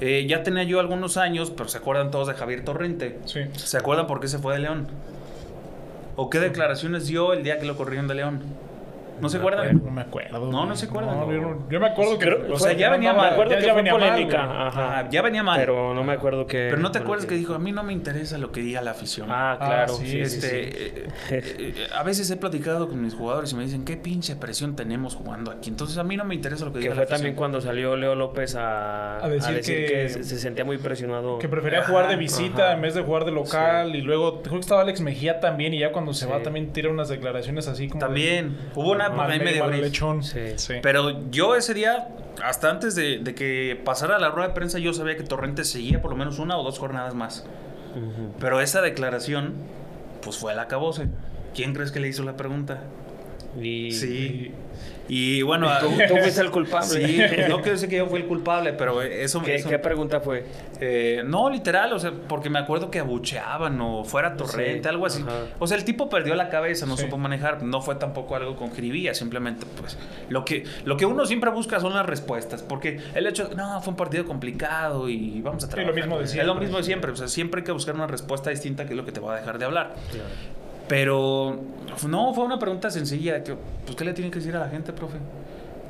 [0.00, 3.18] eh, ya tenía yo algunos años, pero se acuerdan todos de Javier Torrente.
[3.24, 3.40] Sí.
[3.54, 4.88] ¿Se acuerdan por qué se fue de León?
[6.16, 8.42] ¿O qué declaraciones dio el día que lo corrieron de León?
[9.20, 9.82] ¿No se acuerdan?
[9.84, 10.50] No me acuerdo.
[10.50, 11.18] No, no se acuerdan.
[11.20, 12.26] No, yo, no- yo me acuerdo que.
[12.26, 13.26] Creo- o sea, ya venía mal.
[13.28, 14.66] Me acuerdo ya- que ya fue venía mal, polémica.
[14.68, 14.98] ajá.
[15.00, 15.58] Ah, ya venía mal.
[15.60, 16.74] Pero, Pero no me acuerdo que.
[16.78, 19.28] no te acuerdas que dijo, a mí no me interesa lo que diga la afición.
[19.30, 19.92] Ah, claro.
[19.94, 20.56] Ah, sí, sí, este, sí,
[21.30, 24.76] eh, eh, a veces he platicado con mis jugadores y me dicen, ¿qué pinche presión
[24.76, 25.70] tenemos jugando aquí?
[25.70, 27.18] Entonces a mí no me interesa lo que Que diga fue la afición.
[27.18, 31.38] también cuando salió Leo López a, A decir que- se, se sentía muy presionado.
[31.38, 32.72] Que prefería jugar de visita ajá.
[32.74, 33.94] en vez de jugar de local.
[33.94, 35.74] Y luego, creo que estaba Alex Mejía también.
[35.74, 38.00] Y ya cuando se va, también tira unas declaraciones así como.
[38.00, 38.56] de- También.
[38.74, 39.80] Hubo una época Mal, ahí medio gris.
[39.80, 40.22] lechón.
[40.22, 40.40] Sí.
[40.56, 40.74] Sí.
[40.82, 42.08] Pero yo ese día,
[42.42, 46.00] hasta antes de, de que pasara la rueda de prensa, yo sabía que Torrente seguía
[46.02, 47.46] por lo menos una o dos jornadas más.
[48.40, 49.54] Pero esa declaración,
[50.22, 51.06] pues fue al acabose.
[51.54, 52.80] ¿Quién crees que le hizo la pregunta?
[53.60, 54.06] Y, Sí.
[54.08, 54.54] Y
[55.44, 56.86] bueno, Tú, tú fuiste el culpable.
[56.88, 60.20] Sí, no quiero decir que yo fui el culpable, pero eso ¿Qué, eso- qué pregunta
[60.20, 60.46] fue?
[60.80, 65.06] eh, no, literal, o sea, porque me acuerdo que abucheaban o fuera torrente, Sí, algo
[65.06, 65.22] así.
[65.22, 65.32] ajá.
[65.58, 67.04] O sea, el tipo perdió la cabeza, no Sí.
[67.04, 71.26] supo manejar, no fue tampoco algo con jiribilla, simplemente pues lo que lo que uno
[71.26, 75.40] siempre busca son las respuestas, porque el hecho de, no, fue un partido complicado y
[75.42, 75.94] vamos a lo trabajar.
[75.94, 76.46] mismo de Es siempre.
[76.46, 78.96] lo mismo de siempre, o sea, siempre hay que buscar una respuesta distinta que es
[78.96, 79.94] lo que te va a dejar de hablar.
[80.88, 81.60] Pero
[82.08, 83.42] no, fue una pregunta sencilla.
[83.42, 85.18] Que, pues, ¿qué le tienen que decir a la gente, profe?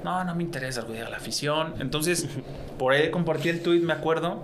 [0.04, 1.74] No, no me interesa diga la afición.
[1.80, 2.28] Entonces,
[2.78, 4.42] por ahí compartí el tweet, me acuerdo.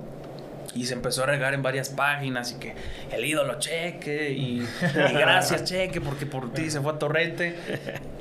[0.73, 2.75] Y se empezó a regar en varias páginas y que
[3.11, 7.57] el ídolo cheque y, y gracias cheque porque por ti se fue a Torrente.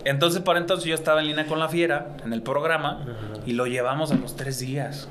[0.04, 3.06] Entonces, para entonces yo estaba en línea con la fiera en el programa
[3.46, 5.08] y lo llevamos a los tres días.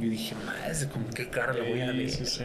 [0.00, 2.26] Yo dije, madre, ¿con qué cara le voy a Sí, decir?
[2.26, 2.44] sí,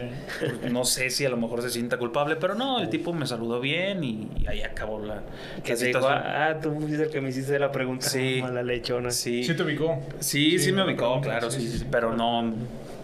[0.60, 3.26] Pues, no sé si a lo mejor se sienta culpable, pero no, el tipo me
[3.26, 5.22] saludó bien y, y ahí acabó la,
[5.64, 6.12] Que la dijo, situación.
[6.24, 8.06] ah, tú fuiste el que me hiciste la pregunta.
[8.08, 8.38] Sí.
[8.42, 9.10] Mala lechona.
[9.10, 9.98] Sí, Sí te ubicó.
[10.20, 12.52] sí, sí, Sí, me ubicó, claro, sí, sí, sí, sí, pero no,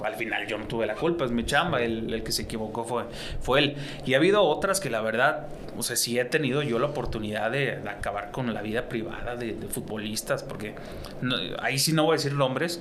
[0.05, 2.85] al final yo no tuve la culpa, es mi chamba, el, el que se equivocó
[2.85, 3.05] fue,
[3.41, 3.77] fue él.
[4.05, 5.47] Y ha habido otras que la verdad,
[5.79, 9.37] o sea, sí he tenido yo la oportunidad de, de acabar con la vida privada
[9.37, 10.75] de, de futbolistas, porque
[11.21, 12.81] no- ahí sí no voy a decir nombres,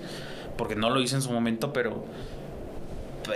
[0.57, 2.05] porque no lo hice en su momento, pero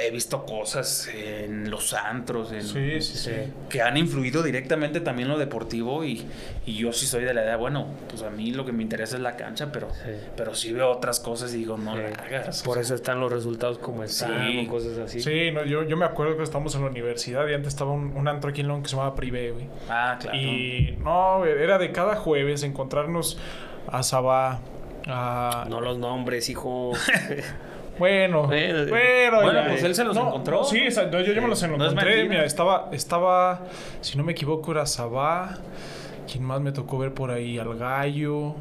[0.01, 3.31] he visto cosas en los antros, en, Sí, sí, sí.
[3.69, 6.25] que han influido directamente también en lo deportivo y,
[6.65, 9.15] y yo sí soy de la idea, bueno, pues a mí lo que me interesa
[9.15, 10.09] es la cancha, pero Sí.
[10.35, 12.01] pero sí veo otras cosas y digo, no Sí.
[12.01, 12.63] la hagas.
[12.63, 14.65] Por eso están los resultados como están Sí.
[14.67, 15.21] o cosas así.
[15.21, 18.17] Sí, no, yo, yo me acuerdo que estábamos en la universidad y antes estaba un,
[18.17, 19.67] un antro aquí en León que se llamaba Privé, güey.
[19.87, 20.35] Ah, claro.
[20.35, 23.37] Y no, era de cada jueves encontrarnos
[23.87, 24.61] a Sabá,
[25.07, 25.65] a...
[25.69, 26.91] No los nombres, hijo.
[27.97, 30.57] Bueno, Bueno, bueno, bueno, ya- pues él se los no, encontró.
[30.57, 32.05] no, sí, exacto, yo, yo me los No encontré.
[32.15, 32.27] mentira.
[32.29, 33.61] Mira, estaba, estaba,
[34.01, 35.59] si no me equivoco, era Sabá.
[36.29, 37.57] ¿Quién más me tocó ver por ahí?
[37.57, 38.55] Al Gallo.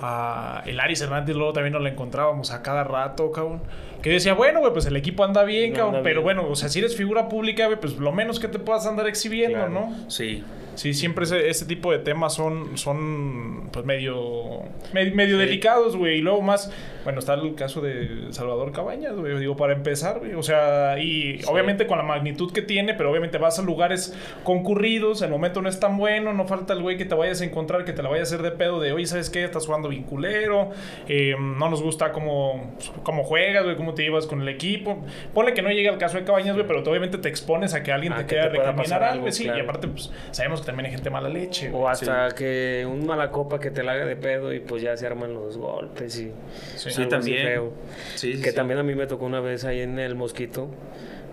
[0.00, 3.60] A el Aris Hernández luego también nos la encontrábamos a cada rato, cabrón.
[4.00, 5.94] Que decía, bueno, güey, pues el equipo anda bien, No, cabrón.
[5.96, 6.38] anda pero bien.
[6.38, 9.06] bueno, o sea, si eres figura pública, güey, pues lo menos que te puedas andar
[9.06, 9.70] exhibiendo, Claro.
[9.70, 10.10] ¿no?
[10.10, 10.42] Sí.
[10.82, 16.18] Sí, siempre ese, ese tipo de temas son, son pues medio, me- medio delicados, güey.
[16.18, 16.72] Y luego más,
[17.04, 19.38] bueno, está el caso de Salvador Cabañas, güey.
[19.38, 20.34] Digo, para empezar, güey.
[20.34, 25.22] O sea, y obviamente con la magnitud que tiene, pero obviamente vas a lugares concurridos,
[25.22, 27.84] el momento no es tan bueno, no falta el güey que te vayas a encontrar,
[27.84, 29.44] que te la vaya a hacer de pedo de, oye, ¿sabes qué?
[29.44, 30.70] Estás jugando bien culero,
[31.08, 35.04] eh, no nos gusta cómo, cómo juegas, güey, cómo te llevas con el equipo.
[35.32, 37.84] Ponle que no llegue al caso de Cabañas, güey, pero tú obviamente te expones a
[37.84, 39.44] que alguien A te quiera pasar algo, algo, sí.
[39.46, 41.82] Y aparte, pues, sabemos que también hay gente mala leche, güey.
[41.82, 44.96] O hasta que un mala copa que te la haga de pedo y pues ya
[44.96, 46.32] se arman los golpes y
[46.76, 46.90] Sí.
[46.90, 47.46] Sí, también.
[47.46, 47.72] feo.
[48.16, 48.56] Sí, sí, que sí.
[48.56, 50.68] también a mí me tocó una vez ahí en el Mosquito.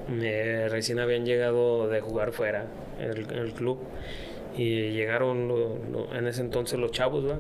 [0.08, 2.66] Me- recién habían llegado de jugar fuera
[3.00, 3.80] en el, en el club
[4.58, 7.38] y llegaron lo- lo- en ese entonces los chavos, ¿va?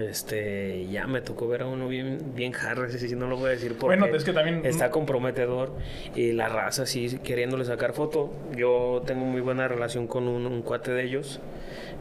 [0.00, 3.46] Este, ya me tocó ver a uno bien, bien jarra, ese sí no lo voy
[3.46, 5.72] a decir porque Bueno, es que también- está comprometedor.
[6.14, 8.32] Y la raza sí queriéndole sacar foto.
[8.56, 11.40] Yo tengo muy buena relación con un, un cuate de ellos.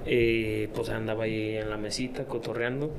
[0.06, 2.92] Y pues andaba ahí en la mesita cotorreando.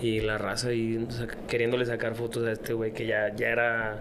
[0.00, 1.06] Y la raza ahí
[1.48, 4.00] queriéndole sacar fotos a este güey que ya, ya era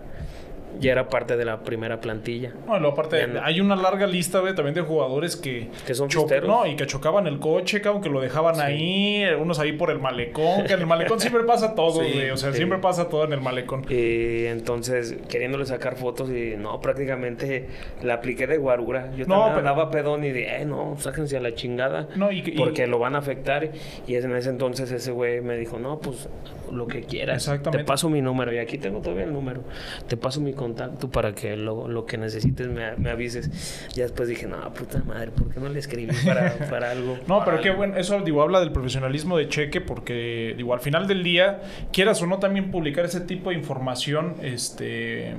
[0.79, 2.53] ya era parte de la primera plantilla.
[2.67, 3.41] Bueno, aparte, no.
[3.43, 5.69] hay una larga lista, güey, también de jugadores que...
[5.85, 6.09] Que son.
[6.45, 9.99] No, y que chocaban el coche, cabrón, que lo dejaban ahí, unos ahí por el
[9.99, 12.57] malecón, que en el malecón siempre pasa todo, Sí, güey, o sea, sí.
[12.57, 13.85] siempre pasa todo en el malecón.
[13.89, 17.67] Y entonces, queriéndole sacar fotos y no, prácticamente
[18.03, 19.11] la apliqué de guarura.
[19.15, 22.07] Yo No, también pero- pedón y dije, eh, no, sáquense a la chingada.
[22.15, 23.69] No, y que- y- porque lo van a afectar.
[24.07, 26.29] Y en ese entonces ese güey me dijo, no, pues
[26.71, 27.37] lo que quieras.
[27.47, 27.79] Exactamente.
[27.79, 28.53] Te paso mi número.
[28.53, 29.61] Y aquí tengo todavía el número.
[30.07, 33.87] Te paso mi contacto para que lo, lo que necesites me, avises.
[33.95, 37.17] Ya después dije, no, puta madre, ¿por qué no le escribí para, para algo?
[37.29, 41.07] No, pero qué bueno, eso digo, habla del profesionalismo de Cheque porque digo, al final
[41.07, 41.61] del día,
[41.93, 45.35] quieras o no también publicar ese tipo de información, este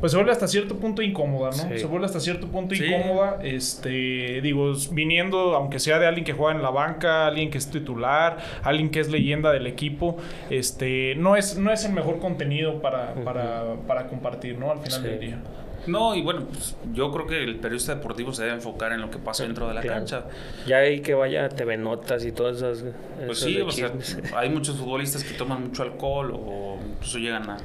[0.00, 1.56] pues se vuelve hasta cierto punto incómoda, ¿no?
[1.72, 1.78] Sí.
[1.78, 2.84] Se vuelve hasta cierto punto Sí.
[2.84, 7.58] incómoda, este, digo, viniendo aunque sea de alguien que juega en la banca, alguien que
[7.58, 10.16] es titular, alguien que es leyenda del equipo,
[10.50, 14.70] este, no es no es el mejor contenido para para, para compartir, ¿no?
[14.70, 15.06] Al final Sí.
[15.08, 15.38] del día.
[15.86, 19.10] No, y bueno, pues, yo creo que el periodista deportivo se debe enfocar en lo
[19.10, 19.98] que pasa dentro de la Claro.
[19.98, 20.24] cancha.
[20.66, 22.84] Ya hay que vaya a TV Notas y todas esas.
[23.26, 23.92] Pues sí, o sea,
[24.36, 27.56] hay muchos futbolistas que toman mucho alcohol o incluso llegan a,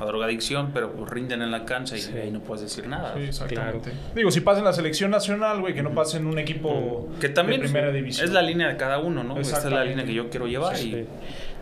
[0.00, 2.12] a drogadicción, pero pues rinden en la cancha y Sí.
[2.16, 3.14] ahí no puedes decir nada.
[3.16, 3.92] Sí, exactamente.
[4.14, 7.28] Digo, si pasa en la selección nacional, güey, que no pase en un equipo Que
[7.28, 8.26] también de primera división.
[8.26, 9.38] es la línea de cada uno, ¿no?
[9.38, 11.04] Esta es la línea que yo quiero llevar y Sí.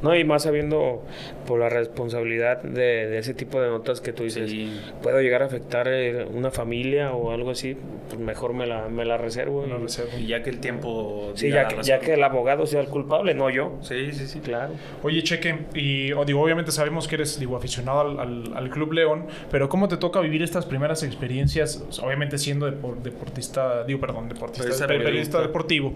[0.02, 1.02] No, y más sabiendo
[1.46, 4.80] por la responsabilidad de, de ese tipo de notas que tú dices, Sí.
[5.02, 7.76] puedo llegar a afectar eh, una familia o algo así,
[8.08, 9.62] pues mejor me la, me la reservo.
[9.62, 10.14] Una y- reserva.
[10.18, 11.32] y ya que el tiempo...
[11.34, 13.76] Sí, ya que, ya que el abogado sea el culpable, no yo.
[13.82, 14.40] Sí, sí, sí.
[14.40, 14.72] Claro.
[15.02, 19.26] Oye, Cheque, y digo, obviamente sabemos que eres digo, aficionado al, al- al Club León,
[19.50, 21.84] pero ¿cómo te toca vivir estas primeras experiencias?
[22.02, 25.42] Obviamente siendo depor- deportista, digo, perdón, deportista, Periodista pe- periodista periodista.
[25.42, 25.92] deportivo.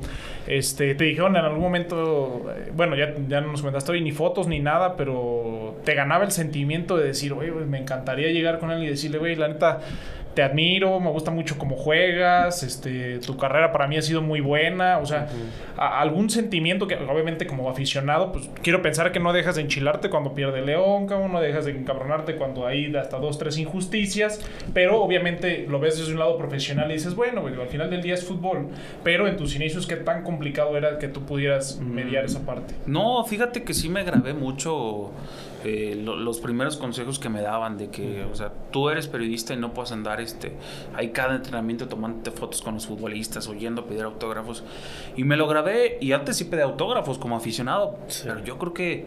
[0.47, 4.13] Este, te dijeron en algún momento, eh, bueno, ya, ya no nos comentaste hoy ni
[4.13, 8.71] fotos ni nada, pero te ganaba el sentimiento de decir, oye, me encantaría llegar con
[8.71, 9.81] él y decirle, güey, la neta,
[10.35, 14.41] te admiro, me gusta mucho cómo juegas, este, tu carrera para mí ha sido muy
[14.41, 15.29] buena, o sea,
[15.77, 20.35] algún sentimiento que obviamente como aficionado, pues quiero pensar que no dejas de enchilarte cuando
[20.35, 24.41] pierde León, no dejas de encabronarte cuando hay hasta dos, tres injusticias,
[24.73, 28.03] pero obviamente lo ves desde un lado profesional y dices, bueno, güey, al final del
[28.03, 28.69] día es fútbol,
[29.05, 32.75] pero en tus inicios qué tan complicado era que tú pudieras mediar esa parte.
[32.87, 35.11] No, fíjate que sí me grabé mucho
[35.65, 39.55] eh, lo- los primeros consejos que me daban de que, o sea, tú eres periodista
[39.55, 40.53] y no puedes andar, este,
[40.95, 44.65] hay cada entrenamiento tomándote fotos con los futbolistas, oyendo pedir autógrafos.
[45.17, 49.07] Y me lo grabé y antes sí pedí autógrafos como aficionado, pero yo creo que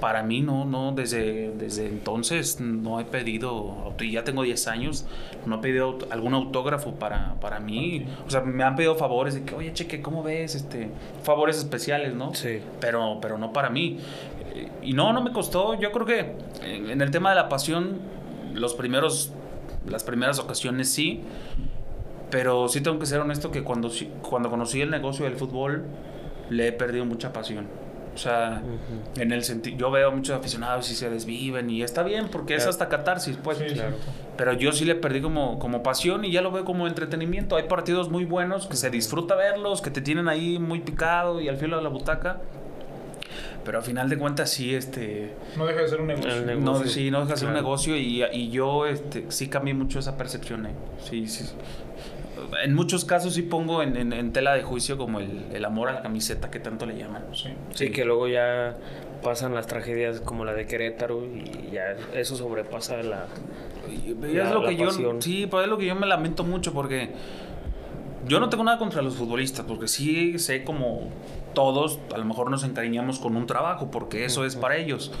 [0.00, 5.06] para mí no, no, desde, desde entonces no he pedido, ya tengo 10 años,
[5.46, 8.06] no he pedido algún autógrafo para, para mí.
[8.26, 10.54] O sea, me han pedido favores de que, oye, cheque, ¿cómo ves?
[10.54, 10.90] Este,
[11.22, 12.34] favores especiales, ¿no?
[12.34, 12.60] Sí.
[12.80, 13.98] pero, pero no para mí.
[14.82, 15.74] Y no, no me costó.
[15.74, 17.98] Yo creo que en el tema de la pasión,
[18.54, 19.32] los primeros,
[19.88, 21.22] las primeras ocasiones sí.
[22.30, 23.90] Pero sí tengo que ser honesto que cuando,
[24.22, 25.84] cuando conocí el negocio del fútbol,
[26.50, 27.66] le he perdido mucha pasión.
[28.14, 28.62] O sea,
[29.16, 32.62] en el sentido, yo veo muchos aficionados y se desviven y está bien porque es
[32.62, 32.70] Claro.
[32.70, 33.58] hasta catarsis, pues.
[33.58, 33.94] Sí, claro.
[34.38, 37.56] Pero yo sí le perdí como, como pasión y ya lo veo como entretenimiento.
[37.56, 41.48] Hay partidos muy buenos que se disfruta verlos, que te tienen ahí muy picado y
[41.48, 42.40] al filo de la butaca.
[43.66, 45.34] Pero al final de cuentas sí, este...
[45.58, 46.56] No deja de ser un negocio.
[46.60, 49.98] No, sí, no deja de ser un negocio y, y yo este, sí cambié mucho
[49.98, 50.64] esa percepción.
[50.66, 50.70] eh.
[51.02, 51.44] Sí, sí.
[52.64, 55.88] En muchos casos sí pongo en, en- en tela de juicio como el, el amor
[55.88, 57.24] a la camiseta que tanto le llaman.
[57.34, 57.48] Sí.
[57.74, 58.76] Sí, que luego ya
[59.22, 63.26] pasan las tragedias como la de Querétaro y ya eso sobrepasa la...
[63.90, 66.44] Y La- es lo la que yo sí, pero es lo que yo me lamento
[66.44, 67.10] mucho porque
[68.26, 71.10] yo no tengo nada contra los futbolistas, porque sí sé como
[71.54, 75.12] todos a lo mejor nos encariñamos con un trabajo, porque eso es para ellos.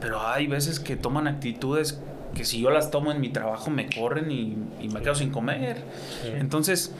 [0.00, 2.00] Pero hay veces que toman actitudes
[2.34, 5.30] que si yo las tomo en mi trabajo me corren y, y me quedo sin
[5.30, 5.84] comer.
[6.24, 6.94] Entonces,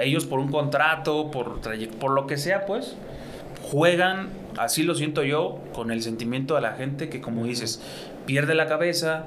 [0.00, 1.60] ellos por un contrato, por,
[1.98, 2.96] por lo que sea, pues,
[3.62, 7.80] juegan, así lo siento yo, con el sentimiento de la gente que, como dices,
[8.26, 9.24] pierde la cabeza,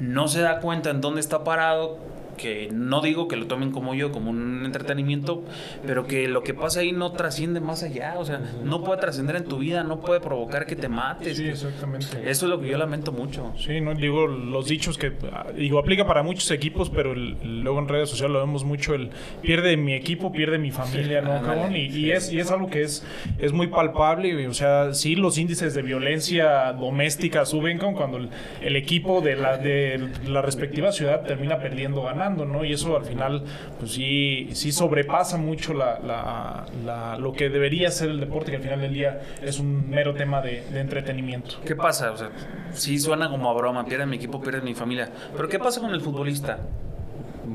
[0.00, 1.98] no se da cuenta en dónde está parado,
[2.42, 5.44] que no digo que lo tomen como yo, como un entretenimiento,
[5.86, 9.36] pero que lo que pasa ahí no trasciende más allá, o sea, no puede trascender
[9.36, 11.36] en tu vida, no puede provocar que te mates.
[11.36, 12.06] Sí, exactamente.
[12.28, 13.52] Eso es lo que yo lamento mucho.
[13.58, 15.12] Sí, no digo los dichos que
[15.56, 19.10] digo aplica para muchos equipos, pero el- luego en redes sociales lo vemos mucho el
[19.40, 21.76] pierde mi equipo, pierde mi familia, ¿no, cabrón?
[21.76, 23.06] Y, y es y es algo que es
[23.38, 28.28] es muy palpable, o sea, sí los índices de violencia doméstica suben cabrón, cuando el,
[28.62, 32.31] el equipo de la de la respectiva ciudad termina perdiendo ganando.
[32.64, 33.42] Y eso al final,
[33.78, 38.56] pues sí, sí sobrepasa mucho la, la- la- lo que debería ser el deporte, que
[38.58, 41.56] al final del día es un mero tema de, de entretenimiento.
[41.64, 42.10] ¿Qué pasa?
[42.12, 42.30] O sea,
[42.72, 45.10] sí suena como a broma, pierde mi equipo, pierde mi familia.
[45.36, 46.58] Pero ¿qué pasa con el futbolista?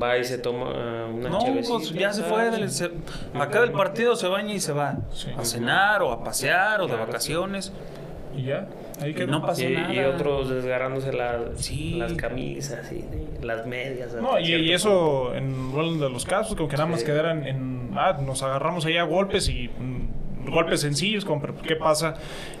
[0.00, 2.90] Va y se toma eh, una No, pues ya se fue, del- se-
[3.34, 5.28] acaba el partido, se baña y se va Sí.
[5.36, 7.72] a cenar o a pasear o de vacaciones.
[8.36, 8.68] Y ya,
[9.00, 9.26] ahí quedó.
[9.32, 9.94] no pasa Y, nada.
[9.94, 11.94] y otros desgarrándose la- Sí.
[11.94, 13.04] las camisas, y
[13.44, 14.14] las medias.
[14.14, 17.06] No, y, eso en uno de los casos, como que nada más Sí.
[17.06, 17.90] quedaran en.
[17.96, 19.70] Ah, nos agarramos ahí a golpes y.
[20.50, 22.14] golpes sencillos, como, pero ¿qué pasa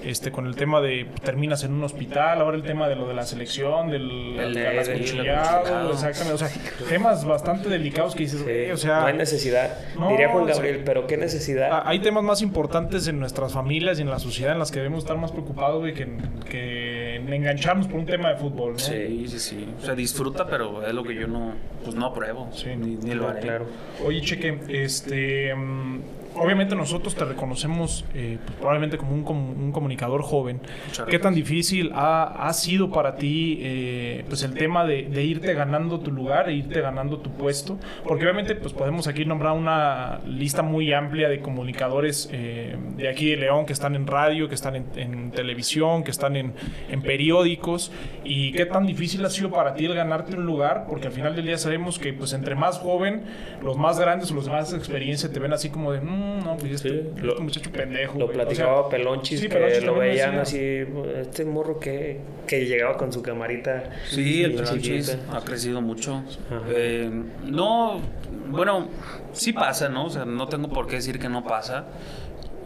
[0.04, 2.40] este con el tema de terminas en un hospital?
[2.40, 6.38] Ahora el tema de lo de la selección, del, El de las punchado, exactamente, o
[6.38, 6.48] sea,
[6.88, 9.76] temas bastante delicados que dices, Sí, "Güey, o sea, no hay necesidad.
[9.98, 11.82] no, Diría Juan o sea, Gabriel, pero qué necesidad.
[11.84, 15.04] Hay temas más importantes en nuestras familias y en la sociedad en las que debemos
[15.04, 18.78] estar más preocupados güey, que, en- que en engancharnos por un tema de fútbol, ¿no?
[18.78, 19.68] Sí, sí, sí.
[19.82, 21.52] O sea, disfruta, pero es lo que yo no,
[21.84, 22.48] pues no apruebo.
[22.52, 23.40] Sí, ni, ni lo haré.
[23.40, 23.66] claro.
[24.04, 26.00] Oye, Cheque, este, mm,
[26.38, 30.60] obviamente nosotros te reconocemos eh, pues, probablemente como un, com- un comunicador joven.
[31.08, 35.52] ¿Qué tan difícil ha, ha sido para ti eh, pues el tema de, de irte
[35.54, 37.78] ganando tu lugar, e irte ganando tu puesto?
[38.04, 43.30] Porque obviamente pues podemos aquí nombrar una lista muy amplia de comunicadores eh, de aquí
[43.30, 46.54] de León que están en radio, que están en, en televisión, que están en,
[46.90, 47.90] en periódicos.
[48.24, 50.86] ¿Y qué tan difícil ha sido para ti el ganarte un lugar?
[50.88, 53.22] Porque al final del día sabemos que pues entre más joven,
[53.62, 56.72] los más grandes o los más experiencia te ven así como de, "Mm, no, pues
[56.72, 58.18] este, Sí, este lo- muchacho pendejo.
[58.18, 58.36] Lo güey".
[58.38, 60.84] O sea, platicaba Pelonchis, sí, que Pelonchis lo veían así,
[61.20, 63.90] este morro que, que llegaba con su camarita.
[64.08, 65.36] Sí, el Pelonchis chiquita.
[65.36, 66.22] ha crecido mucho.
[66.68, 67.10] Eh,
[67.44, 68.00] no,
[68.48, 68.88] bueno,
[69.32, 70.06] sí pasa, ¿no?
[70.06, 71.86] O sea, no tengo por qué decir que no pasa.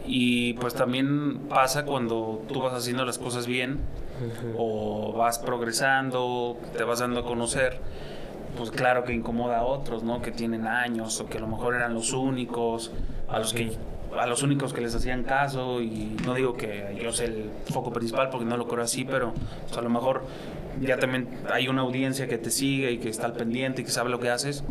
[0.05, 3.79] Y pues también pasa cuando tú vas haciendo las cosas bien
[4.57, 7.77] o vas progresando, te vas dando a conocer.
[8.57, 10.21] Pues claro que incomoda a otros, ¿no?
[10.21, 12.91] Que tienen años o que a lo mejor eran los únicos,
[13.27, 13.71] a los que
[14.17, 17.91] a los únicos que les hacían caso y no digo que yo sea el foco
[17.91, 19.33] principal porque no lo creo así, pero
[19.75, 20.23] a lo mejor
[20.81, 23.91] ya también hay una audiencia que te sigue y que está al pendiente y que
[23.91, 24.63] sabe lo que haces.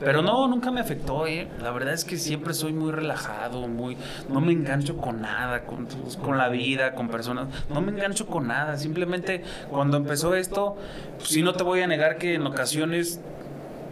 [0.00, 1.48] Pero no, nunca me afectó, ¿eh?
[1.62, 3.96] La verdad es que siempre soy muy relajado, muy...
[4.28, 5.86] No me engancho con nada, con,
[6.22, 7.48] con la vida, con personas.
[7.70, 8.76] No me engancho con nada.
[8.76, 10.76] Simplemente cuando empezó esto,
[11.16, 13.20] pues sí no te voy a negar que en ocasiones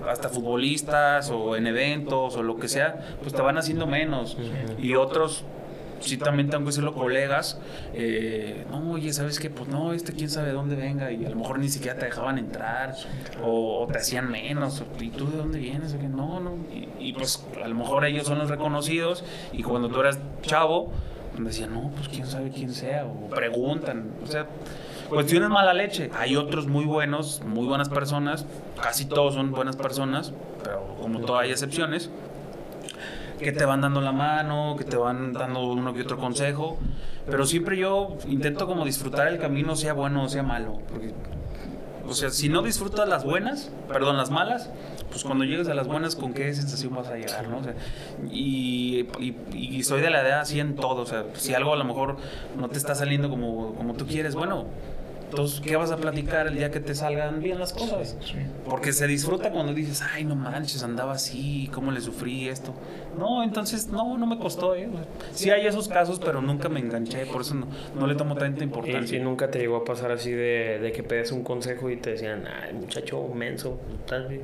[0.09, 4.37] hasta futbolistas o en eventos o lo que sea, pues te van haciendo menos.
[4.79, 5.45] Y otros,
[6.03, 7.59] sí también tengo que decirlo, colegas,
[7.95, 9.51] eh, no, oye, ¿sabes qué?
[9.51, 12.39] Pues no, este quién sabe dónde venga y a lo mejor ni siquiera te dejaban
[12.39, 12.95] entrar
[13.43, 14.81] o, o te hacían menos.
[14.81, 15.95] o, ¿Y tú de dónde vienes?
[15.95, 16.57] O que, No, no.
[16.73, 20.93] Y, y, pues a lo mejor ellos son los reconocidos y cuando tú eras chavo,
[21.33, 24.11] pues, decían, no, pues quién sabe quién sea o preguntan.
[24.23, 24.47] O sea,
[25.09, 26.11] cuestiones mala leche.
[26.19, 28.47] Hay otros muy buenos, muy buenas personas,
[28.81, 32.11] casi todos son buenas personas, pero como todo hay excepciones
[33.43, 36.79] que te van dando la mano, que te van dando uno que otro consejo,
[37.27, 41.13] pero siempre yo intento como disfrutar el camino, sea bueno o sea malo, porque,
[42.07, 44.71] o sea, si no disfrutas las buenas, perdón, las malas,
[45.11, 47.59] pues cuando llegues a las buenas, ¿con qué sensación vas a llegar, no?
[47.59, 47.75] O sea,
[48.31, 51.77] y, y, y soy de la idea así en todo, o sea, si algo a
[51.77, 52.17] lo mejor
[52.59, 54.67] no te está saliendo como, como tú quieres, bueno,
[55.33, 58.19] entonces, ¿qué vas a platicar el día que te salgan bien las cosas?
[58.67, 62.75] Porque se disfruta cuando dices, ay, no manches, andaba así, cómo le sufrí esto.
[63.19, 64.91] No, entonces, no, no me costó, ¿eh?
[65.33, 67.67] Sí hay esos casos, pero nunca me enganché, por eso no,
[67.99, 69.17] no le tomo tanta importancia.
[69.17, 72.11] y nunca te llegó a pasar así de, de que pedías un consejo y te
[72.11, 74.41] decían, ay, muchacho menso, tal vez.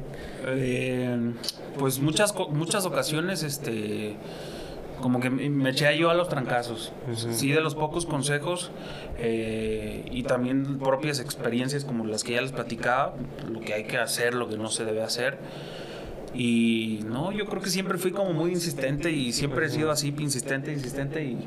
[0.46, 1.33] Eh,
[1.79, 4.16] pues muchas, muchas ocasiones, este,
[5.01, 6.93] como que me eché yo a los trancazos.
[7.15, 8.71] Sí, de los pocos consejos
[9.19, 13.15] eh, y también propias experiencias como las que ya les platicaba,
[13.51, 15.39] lo que hay que hacer, lo que no se debe hacer.
[16.35, 20.15] Y no, yo creo que siempre fui como muy insistente y siempre he sido así,
[20.19, 21.39] insistente, insistente y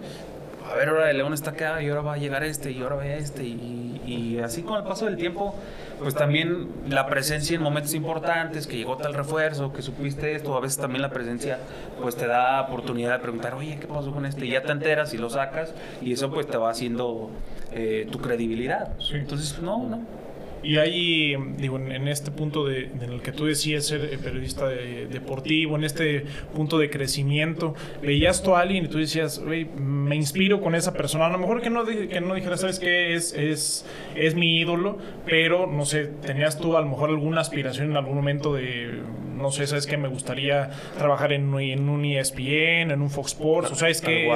[0.72, 2.96] a ver, ahora el León está acá y ahora va a llegar este y ahora
[2.96, 5.56] va este y, y así con el paso del tiempo,
[6.00, 10.62] pues también la presencia en momentos importantes, que llegó tal refuerzo, que supiste esto, a
[10.62, 11.60] veces también la presencia
[12.02, 14.46] pues te da oportunidad de preguntar, oye, ¿qué pasó con este?
[14.46, 17.30] Y ya te enteras y lo sacas y eso pues te va haciendo
[17.74, 18.94] eh, tu credibilidad.
[19.14, 20.21] Entonces, no, no.
[20.64, 24.68] Y ahí, digo, en, este punto de, en el que tú decías ser eh, periodista
[24.68, 29.66] de- deportivo, en este punto de crecimiento, veías tú a alguien y tú decías, "Güey,
[29.66, 31.26] me inspiro con esa persona.
[31.26, 33.16] A lo mejor que no, que no dijeras, ¿sabes qué?
[33.16, 37.90] Es, es, es mi ídolo, pero no sé, tenías tú a lo mejor alguna aspiración
[37.92, 39.00] en algún momento de,
[39.36, 39.98] no sé, ¿sabes qué?
[39.98, 44.28] Me gustaría trabajar en, en un ESPN, en un Fox Sports, o sea, es que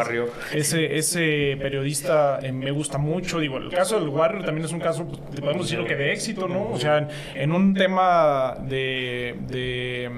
[0.54, 3.40] ese, ese periodista eh, me gusta mucho.
[3.40, 6.48] Digo, el caso del Warrior también es un caso, pues, podemos decirlo que de éxito,
[6.48, 6.70] ¿no?
[6.72, 9.36] O sea, en, en un tema de.
[9.48, 10.10] de,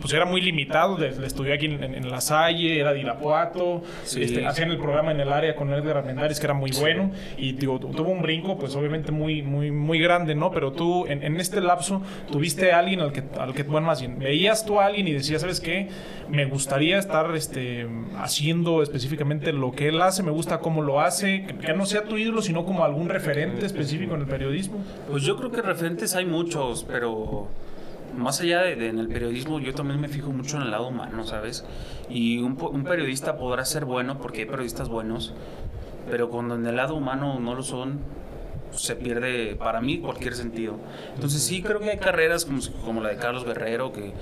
[0.00, 3.00] pues era muy limitado, de- le estudié aquí en, en- en La Salle, era de
[3.00, 4.22] Irapuato, Sí.
[4.22, 7.52] este, hacían el programa en el área con Edgar Armendáriz, que era muy bueno, y
[7.52, 10.50] digo, tuvo un brinco, pues obviamente muy, muy, muy grande, ¿no?
[10.50, 14.00] Pero tú, en, en este lapso, tuviste a alguien al que, al que, bueno, más
[14.00, 15.88] bien, veías tú a alguien y decías, ¿sabes qué?
[16.28, 17.86] Me gustaría estar este,
[18.18, 22.04] haciendo específicamente lo que él hace, me gusta cómo lo hace, que, que no sea
[22.04, 24.82] tu ídolo, sino como algún referente específico en el periodismo.
[25.10, 27.48] Pues yo creo que referentes hay muchos, pero
[28.16, 30.88] más allá de, de en el periodismo, yo también me fijo mucho en el lado
[30.88, 31.64] humano, ¿sabes?
[32.08, 35.34] Y un, un periodista podrá ser bueno, porque hay periodistas buenos,
[36.10, 38.00] pero cuando en el lado humano no lo son,
[38.72, 40.76] se pierde para mí cualquier sentido.
[41.14, 44.12] Entonces sí creo que hay carreras como, como la de Carlos Guerrero, que,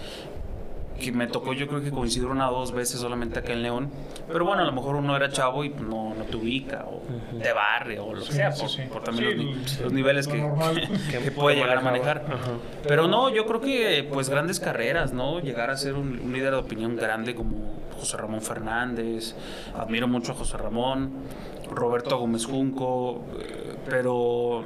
[1.01, 3.91] que me tocó yo creo que coincidir una o dos veces solamente acá en León.
[4.31, 7.03] Pero bueno, a lo mejor uno era chavo y pues, no, no te ubica, o
[7.41, 8.83] te barre, o lo que sea, por, sí.
[8.93, 10.43] por también los, ni- el- los niveles que,
[11.23, 12.25] que puede llegar a manejar.
[12.27, 12.51] Ajá.
[12.87, 15.41] Pero no, yo creo que pues grandes carreras, ¿no?
[15.41, 19.35] Llegar a ser un, un líder de opinión grande como José Ramón Fernández,
[19.77, 21.13] admiro mucho a José Ramón,
[21.71, 24.63] Roberto Gómez Junco, eh, pero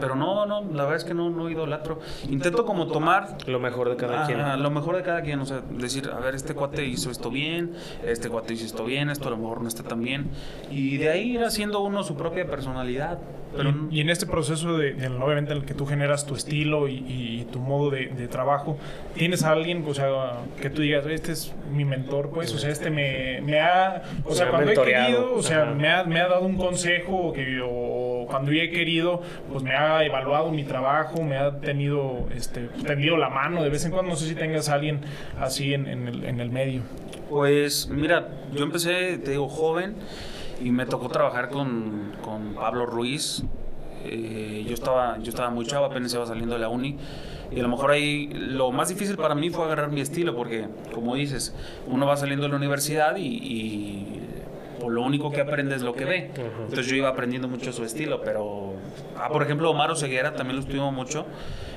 [0.00, 2.00] pero no, no, la verdad es que no, no idolatro.
[2.28, 4.62] Intento como tomar Lo mejor de cada quien.
[4.62, 7.74] Lo mejor de cada quien, o sea, decir, a ver, este cuate hizo esto bien,
[8.04, 10.30] este cuate hizo esto bien, esto a lo mejor no está tan bien.
[10.70, 13.18] Y de ahí ir haciendo uno su propia personalidad.
[13.56, 16.34] Pero y, y en este proceso de, de- obviamente en el que tú generas tu
[16.34, 18.76] estilo y, y tu modo de, de trabajo,
[19.14, 22.70] ¿tienes a alguien, o sea, que tú digas, este es mi mentor, pues, o sea,
[22.70, 25.06] este me, me ha, o sea, cuando he mentoreado.
[25.06, 28.70] querido, o sea, me ha, me ha dado un consejo, que, o cuando yo he
[28.70, 33.70] querido, pues me ha evaluado mi trabajo, me ha tenido, este, tendido la mano de
[33.70, 35.00] vez en cuando, no sé si tengas a alguien
[35.40, 36.82] así en, en el, en el medio.
[37.30, 39.96] Pues mira, yo empecé, te digo, joven
[40.62, 43.42] y me tocó trabajar con, con Pablo Ruiz.
[44.04, 46.96] Eh, yo, estaba, yo estaba muy chavo, apenas iba saliendo de la uni.
[47.50, 50.68] Y a lo mejor ahí lo más difícil para mí fue agarrar mi estilo, porque
[50.92, 51.54] como dices,
[51.86, 54.20] uno va saliendo de la universidad y, y
[54.78, 56.30] pues, lo único que aprende es lo que ve.
[56.34, 58.74] Entonces yo iba aprendiendo mucho su estilo, pero...
[59.16, 61.26] Ah, por ejemplo, Omar Ceguera también lo estuvimos mucho.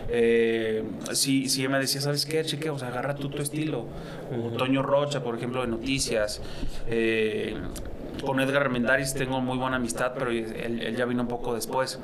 [0.10, 2.70] Eh, si, si me decía, ¿sabes qué, chique?
[2.70, 3.86] O sea, agarra tú tu estilo.
[4.32, 6.42] O Toño Rocha, por ejemplo, de Noticias.
[6.88, 7.56] Eh,
[8.26, 12.00] con Edgar Armendáriz tengo muy buena amistad, pero él, él ya vino un poco después.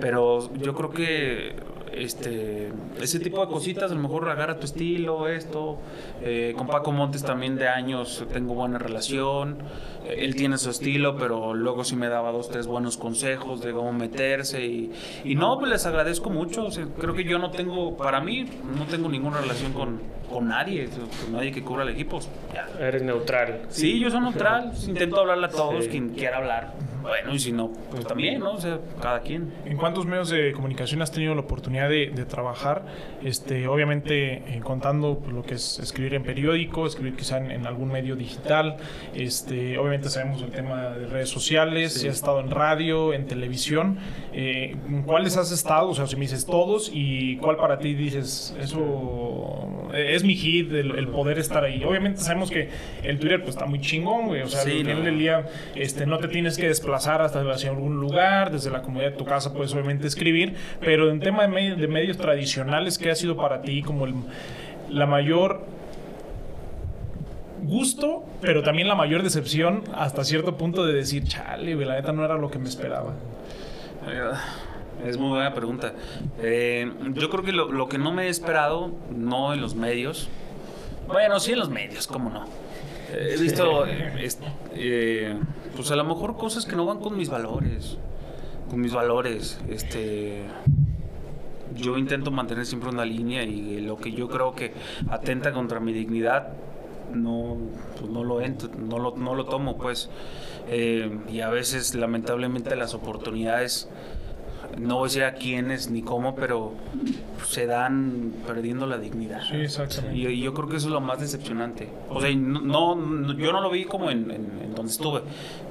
[0.00, 1.54] Pero yo creo que
[1.92, 2.70] este
[3.00, 5.78] ese tipo de cositas, a lo mejor agarra tu estilo, esto.
[6.22, 9.58] Eh, con Paco Montes también de años tengo buena relación.
[10.06, 13.72] Eh, Él tiene su estilo, pero luego sí me daba dos, tres buenos consejos de
[13.72, 14.64] cómo meterse.
[14.64, 14.92] Y,
[15.24, 16.64] y no, pues les agradezco mucho.
[16.66, 18.44] O sea, creo que yo no tengo, para mí,
[18.76, 20.88] no tengo ninguna relación con, con nadie,
[21.24, 22.20] con nadie que cubra el equipo.
[22.54, 22.68] Ya.
[22.78, 23.62] Eres neutral.
[23.68, 25.90] Sí, yo soy neutral, intento hablarle a todos, Sí.
[25.90, 26.74] quien quiera hablar.
[27.02, 28.52] Bueno, y si no, pues también, ¿no?
[28.52, 29.52] O sea, cada quien.
[29.64, 32.84] ¿En cuántos medios de comunicación has tenido la oportunidad de, de trabajar?
[33.24, 37.66] Este, obviamente, eh, contando pues, lo que es escribir en periódico, escribir quizá en, en
[37.66, 38.76] algún medio digital.
[39.14, 43.98] Este, obviamente sabemos el tema de redes sociales, si has estado en radio, en televisión.
[44.32, 45.88] Eh, ¿En cuáles has estado?
[45.88, 50.34] O sea, si me dices todos, ¿y cuál para ti dices, eso eh, es mi
[50.34, 51.82] hit, el, el poder estar ahí?
[51.84, 52.68] Obviamente sabemos que
[53.02, 54.42] el Twitter pues está muy chingón, güey.
[54.42, 55.04] O sea, Sí, al final no.
[55.04, 59.12] del día este, no te tienes que desplazar hasta hacia algún lugar, desde la comodidad
[59.12, 63.10] de tu casa puedes obviamente escribir, pero en tema de, me- de medios tradicionales, ¿qué
[63.10, 64.14] ha sido para ti como el-
[64.88, 65.64] la mayor
[67.62, 72.24] gusto, pero también la mayor decepción hasta cierto punto de decir, chale, la neta no
[72.24, 73.12] era lo que me esperaba?
[75.06, 75.92] Es muy buena pregunta.
[76.42, 80.28] Eh, yo creo que lo que no me he esperado, no en los medios,
[81.06, 82.46] bueno, sí en los medios, cómo no.
[83.12, 83.84] He visto,
[84.74, 85.36] eh,
[85.76, 87.98] pues a lo mejor cosas que no van con mis valores,
[88.68, 89.58] con mis valores.
[89.68, 90.44] Este,
[91.76, 94.72] yo intento mantener siempre una línea y lo que yo creo que
[95.08, 96.48] atenta contra mi dignidad
[97.14, 97.56] no,
[97.98, 100.08] pues no lo entro, no lo, no lo tomo pues
[100.72, 103.88] Eh, y a veces lamentablemente las oportunidades
[104.78, 106.72] no voy a decir a quiénes ni cómo pero
[107.46, 110.16] se dan perdiendo la dignidad Sí, exactamente.
[110.18, 113.52] y, y yo creo que eso es lo más decepcionante o sea no, no- yo
[113.52, 115.22] no lo vi como en, en- en donde estuve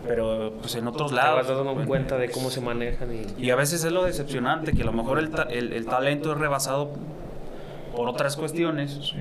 [0.07, 3.43] pero pues en otros Te lados vas dando en- cuenta de cómo se manejan y...
[3.45, 6.31] y a veces es lo decepcionante, que a lo mejor el, ta- el- el talento
[6.33, 6.91] es rebasado
[7.95, 9.13] por otras cuestiones.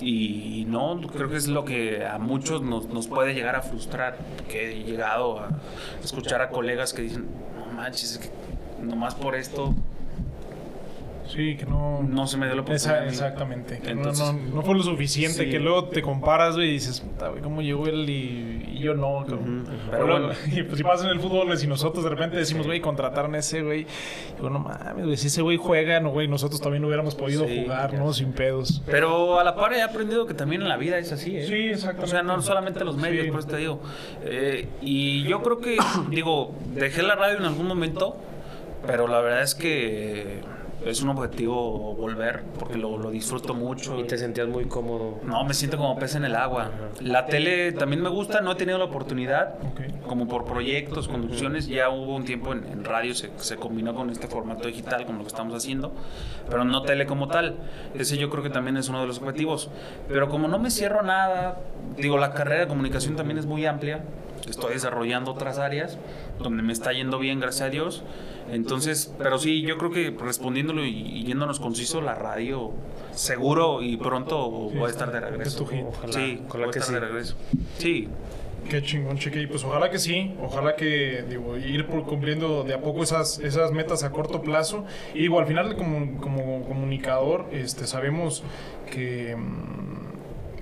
[0.00, 4.16] Y no, creo que es lo que a muchos nos, nos puede llegar a frustrar.
[4.48, 5.48] Que he llegado a
[6.02, 7.26] escuchar a colegas que dicen,
[7.58, 8.28] no manches, es que
[8.82, 9.74] nomás por esto
[11.26, 12.02] Sí, que no.
[12.02, 13.06] No se me dio la oportunidad.
[13.06, 13.80] exactamente.
[13.80, 15.44] que no- Entonces- no, no fue lo suficiente.
[15.44, 15.50] Sí.
[15.50, 18.94] Que luego te comparas, güey, y dices, puta, güey, ¿cómo llegó él y, y yo
[18.94, 19.26] no?
[19.28, 20.40] cabrón?" Pero luego- bueno.
[20.58, 23.40] Y pues si pasa en el fútbol, si nosotros de repente decimos, güey, contrataron a
[23.40, 23.86] ese, güey.
[24.36, 27.60] Digo, no mames, güey, si ese güey juega, no, güey, nosotros también hubiéramos podido Sí,
[27.62, 28.10] jugar, ¿no?
[28.14, 28.82] Sin pedos.
[28.86, 31.46] Pero a la par he aprendido que también en la vida es así, ¿eh?
[31.46, 32.04] Sí, exactamente.
[32.04, 33.30] O sea, no solamente los medios, Sí.
[33.30, 33.80] por eso te digo.
[34.24, 35.76] Eh, y yo creo que,
[36.10, 38.16] digo, dejé la radio en algún momento,
[38.86, 40.40] pero la verdad es que
[40.84, 43.98] es un objetivo volver, porque lo, lo disfruto mucho.
[43.98, 45.18] Y te sentías muy cómodo.
[45.24, 46.70] No, me siento como pez en el agua.
[47.00, 49.56] La tele también me gusta, no he tenido la oportunidad,
[50.06, 54.10] como por proyectos, conducciones, ya hubo un tiempo en, en radio, se, se combinó con
[54.10, 55.92] este formato digital, con lo que estamos haciendo,
[56.48, 57.56] pero no tele como tal.
[57.94, 59.70] Ese yo creo que también es uno de los objetivos.
[60.08, 61.60] Pero como no me cierro a nada,
[61.96, 64.04] digo, la carrera de comunicación también es muy amplia,
[64.46, 65.98] estoy desarrollando otras áreas,
[66.38, 68.02] donde me está yendo bien, gracias a Dios.
[68.50, 72.72] Entonces, pero sí, yo creo que respondiéndolo y, y yéndonos conciso, la radio
[73.12, 75.50] seguro y pronto voy a estar de regreso.
[75.50, 75.84] es tu hit.
[75.86, 77.06] Ojalá, sí, ojalá voy a que estar de sí.
[77.06, 77.36] regreso.
[77.78, 78.08] Sí,
[78.68, 79.40] Qué chingón, cheque.
[79.40, 83.38] Y pues ojalá que sí, ojalá que digo, ir por cumpliendo de a poco esas,
[83.38, 84.84] esas metas a corto plazo.
[85.14, 88.42] Y digo, al final como, como comunicador, este, sabemos
[88.90, 89.36] que...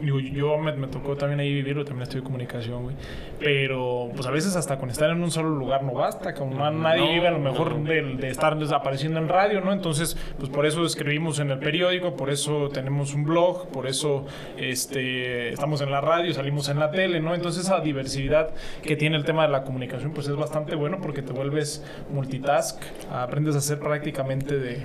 [0.01, 2.97] Digo, yo me, me tocó también ahí vivirlo, también estudié comunicación, güey.
[3.41, 6.71] Pero, pues a veces hasta con estar en un solo lugar no basta, como no-
[6.71, 9.73] nadie No, vive a lo mejor de, de estar desapareciendo en radio, ¿no?
[9.73, 14.27] Entonces, pues por eso escribimos en el periódico, por eso tenemos un blog, por eso
[14.59, 17.35] este, estamos en la radio, salimos en la tele, ¿no?
[17.35, 18.51] Entonces esa diversidad
[18.83, 22.83] que tiene el tema de la comunicación, pues es bastante bueno porque te vuelves multitask,
[23.11, 24.83] aprendes a hacer prácticamente de,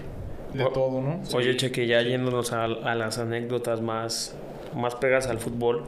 [0.54, 1.20] de O- todo, ¿no?
[1.34, 4.38] Oye, Cheque, ya yéndonos a, a las anécdotas más,
[4.76, 5.84] más pegas al fútbol,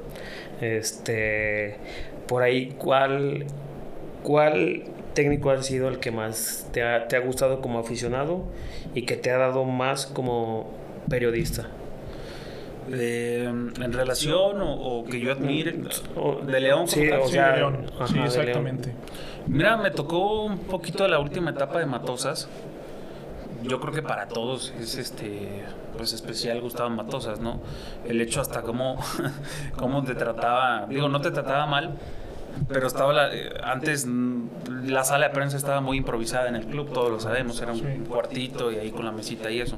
[0.61, 1.77] este,
[2.27, 3.45] por ahí, ¿cuál,
[4.23, 8.43] ¿cuál técnico ha sido el que más te ha, te ha gustado como aficionado
[8.95, 10.71] y que te ha dado más como
[11.09, 11.67] periodista?
[12.91, 15.73] Eh, en relación o, o que yo admire
[16.17, 17.85] O- de León Sí, o sea, de León.
[17.97, 18.27] ajá, sí, de León.
[18.27, 18.93] exactamente.
[19.47, 22.49] Mira, me tocó un poquito de la última etapa de Matosas.
[23.63, 25.63] Yo creo que para todos es este
[25.95, 27.61] pues especial Gustavo Matosas, ¿no?
[28.05, 28.97] El hecho hasta cómo,
[29.77, 31.95] cómo te trataba, digo, no te trataba mal,
[32.67, 36.91] pero estaba la- eh, antes la sala de prensa estaba muy improvisada en el club,
[36.91, 39.77] todos lo sabemos, era un cuartito y ahí con la mesita y eso.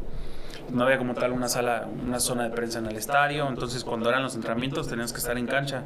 [0.73, 4.09] No había como tal una sala, una zona de prensa en el estadio, entonces cuando
[4.09, 5.83] eran los entrenamientos tenías que estar en cancha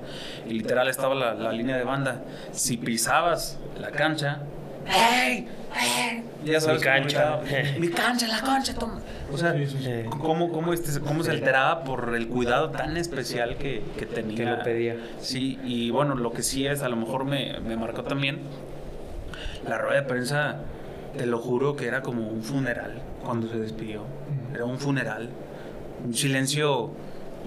[0.48, 2.24] y literal estaba la, la línea de banda.
[2.54, 4.44] Si pisabas la cancha,
[4.90, 5.48] ¡Ey!
[5.76, 6.24] ¡Ey!
[6.46, 7.40] Ya sabes Mi cancha.
[7.80, 9.00] Mi cancha, la cancha, toma.
[9.32, 9.56] O sea,
[10.10, 14.38] ¿cómo, cómo, este, cómo se alteraba por el cuidado tan especial que, que tenía.
[14.38, 14.96] Que lo pedía.
[15.20, 18.40] Sí, y bueno, lo que sí es, a lo mejor me, me marcó también,
[19.68, 20.58] la rueda de prensa,
[21.18, 24.04] te lo juro que era como un funeral cuando se despidió.
[24.54, 25.30] Era un funeral.
[26.06, 26.92] Un silencio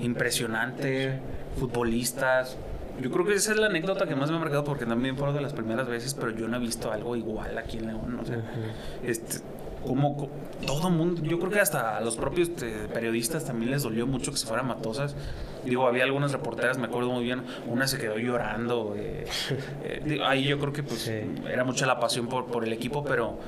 [0.00, 1.18] impresionante,
[1.58, 2.56] futbolistas.
[3.00, 5.32] Yo creo que esa es la anécdota que más me ha marcado porque también fue
[5.32, 8.18] de las primeras veces, pero yo no he visto algo igual aquí en León.
[8.22, 8.42] O sea,
[9.02, 9.38] este,
[9.84, 10.30] como co-
[10.66, 14.30] todo mundo, yo creo que hasta a los propios este, periodistas también les dolió mucho
[14.30, 15.16] que se fueran matosas.
[15.64, 18.94] Digo, había algunas reporteras, me acuerdo muy bien, una se quedó llorando.
[18.96, 19.24] eh,
[19.84, 21.12] eh, digo, ahí yo creo que pues Sí.
[21.50, 23.38] era mucha la pasión por, por el equipo, pero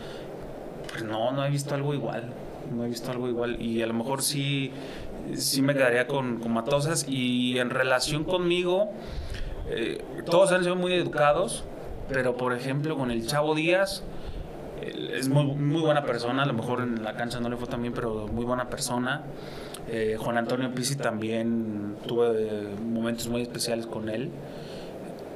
[0.91, 2.33] pues no, no he visto algo igual.
[2.75, 3.61] No he visto algo igual.
[3.61, 4.73] Y a lo mejor sí,
[5.35, 7.05] sí me quedaría con, con Matosas.
[7.09, 8.91] Y en relación conmigo,
[9.69, 11.65] eh, todos han sido muy educados.
[12.09, 14.03] Pero por ejemplo, con el Chavo Díaz,
[14.83, 16.43] él es muy, muy buena persona.
[16.43, 19.23] A lo mejor en la cancha no le fue tan bien, pero muy buena persona.
[19.89, 24.31] Eh, Juan Antonio Pizzi también tuve eh, momentos muy especiales con él.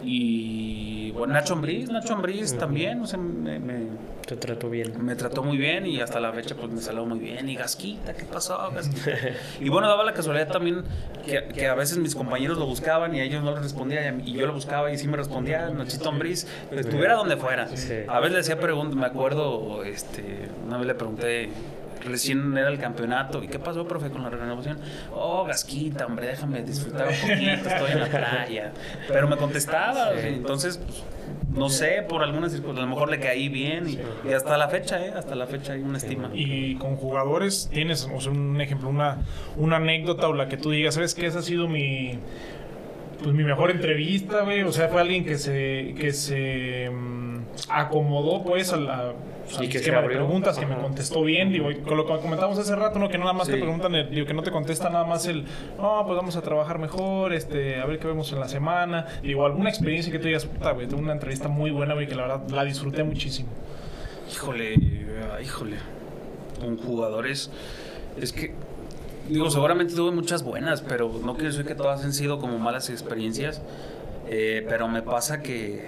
[0.04, 3.86] Y bueno, Nacho Ambriz, Nacho Ambriz también, o sea, me- me,
[4.26, 5.04] Te trato bien.
[5.04, 7.48] me trató muy bien y hasta la fecha pues me salió muy bien.
[7.48, 9.10] Y Gasquita, ¿qué pasó, Gasquita?
[9.60, 10.84] y bueno, daba la casualidad también
[11.24, 14.32] que, que a veces mis compañeros lo buscaban y a ellos no les respondía y,
[14.32, 17.68] yo lo buscaba y sí me respondía, Nachito Ambriz, estuviera donde fuera.
[18.08, 21.48] A veces le hacía preguntas, me acuerdo, este, una vez le pregunté,
[22.08, 24.78] recién era el campeonato, ¿y qué pasó, profe, con la renovación?
[25.12, 28.72] Oh, Gasquita, hombre, déjame disfrutar un poquito, estoy en la playa.
[29.06, 31.04] Pero me contestaba, entonces, pues,
[31.50, 33.98] no sé, por algunas circunstancias, a lo mejor le caí bien y,
[34.28, 35.12] y hasta la fecha, ¿eh?
[35.16, 36.30] Hasta la fecha hay una estima.
[36.32, 39.18] Y con jugadores, tienes o sea, un ejemplo, una,
[39.56, 41.26] una anécdota o la que tú digas, ¿sabes qué?
[41.26, 42.18] Esa ha sido mi,
[43.22, 44.62] pues, mi mejor entrevista, güey.
[44.62, 47.38] O sea, fue alguien que se, que se mm,
[47.70, 48.98] acomodó, pues, a la.
[49.56, 52.16] al Y que se esquema de preguntas, que me contestó bien, digo, con lo que
[52.18, 53.08] comentamos hace rato, ¿no?
[53.08, 53.60] Que nada más te Sí.
[53.60, 55.44] preguntan, el- digo, que no te contesta nada más el,
[55.78, 59.06] no, pues vamos a trabajar mejor, este, a ver qué vemos en la semana.
[59.22, 62.14] Digo, alguna experiencia que tú digas, puta, güey, tuve una entrevista muy buena, güey, que
[62.14, 63.48] la verdad la disfruté muchísimo.
[64.30, 64.74] Híjole,
[65.34, 65.76] ah, híjole.
[66.60, 67.50] Con jugadores.
[68.20, 68.52] Es que,
[69.28, 72.90] digo, seguramente tuve muchas buenas, pero no quiero decir que todas han sido como malas
[72.90, 73.60] experiencias.
[74.30, 75.86] Eh, pero me pasa que,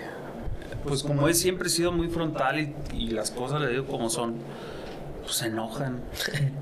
[0.87, 4.37] pues como he siempre sido muy frontal y, y las cosas le digo como son,
[5.31, 6.01] pues se enojan,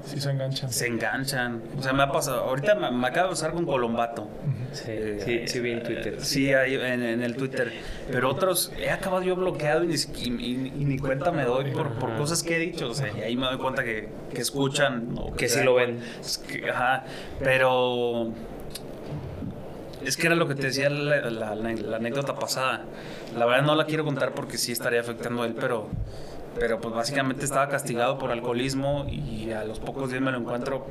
[0.04, 0.70] Sí, se enganchan.
[0.70, 1.62] se enganchan.
[1.78, 4.28] O sea, me ha pasado, ahorita me, me acaba de pasar con Colombato.
[4.72, 6.16] Sí, Eh, sí, sí vi en Twitter.
[6.22, 7.72] Sí, ahí en, en el Twitter.
[8.12, 11.44] Pero otros he acabado yo bloqueado y ni, si- y- y- y ni cuenta me
[11.44, 12.90] doy por, por cosas que he dicho.
[12.90, 15.14] O sea, y ahí me doy cuenta que, que escuchan.
[15.16, 15.96] o Que sí lo ven.
[15.96, 16.20] cuenta.
[16.20, 17.04] Es que, ajá,
[17.42, 18.32] pero
[20.04, 22.82] es que era lo que te decía la, la- la- la anécdota pasada.
[23.34, 25.88] La verdad no la quiero contar porque sí estaría afectando a él, pero,
[26.58, 30.86] pero pues básicamente estaba castigado por alcoholismo y a los pocos días me lo encuentro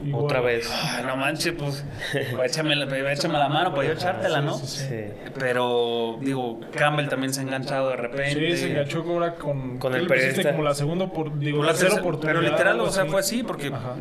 [0.00, 0.26] Igual.
[0.26, 0.70] Otra vez.
[0.72, 1.84] Ay, no manches, pues,
[2.44, 4.54] échame, la- échame la mano para yo echártela, ¿no?
[4.56, 4.86] Sí.
[5.36, 8.52] Pero, digo, Campbell también se ha enganchado de repente.
[8.52, 10.52] Sí, se enganchó ahora con, Con ¿qué el periodista.
[10.52, 12.38] como la segunda por, digo, la tercera oportunidad.
[12.38, 13.96] pero literal, o sea, fue así porque Ajá.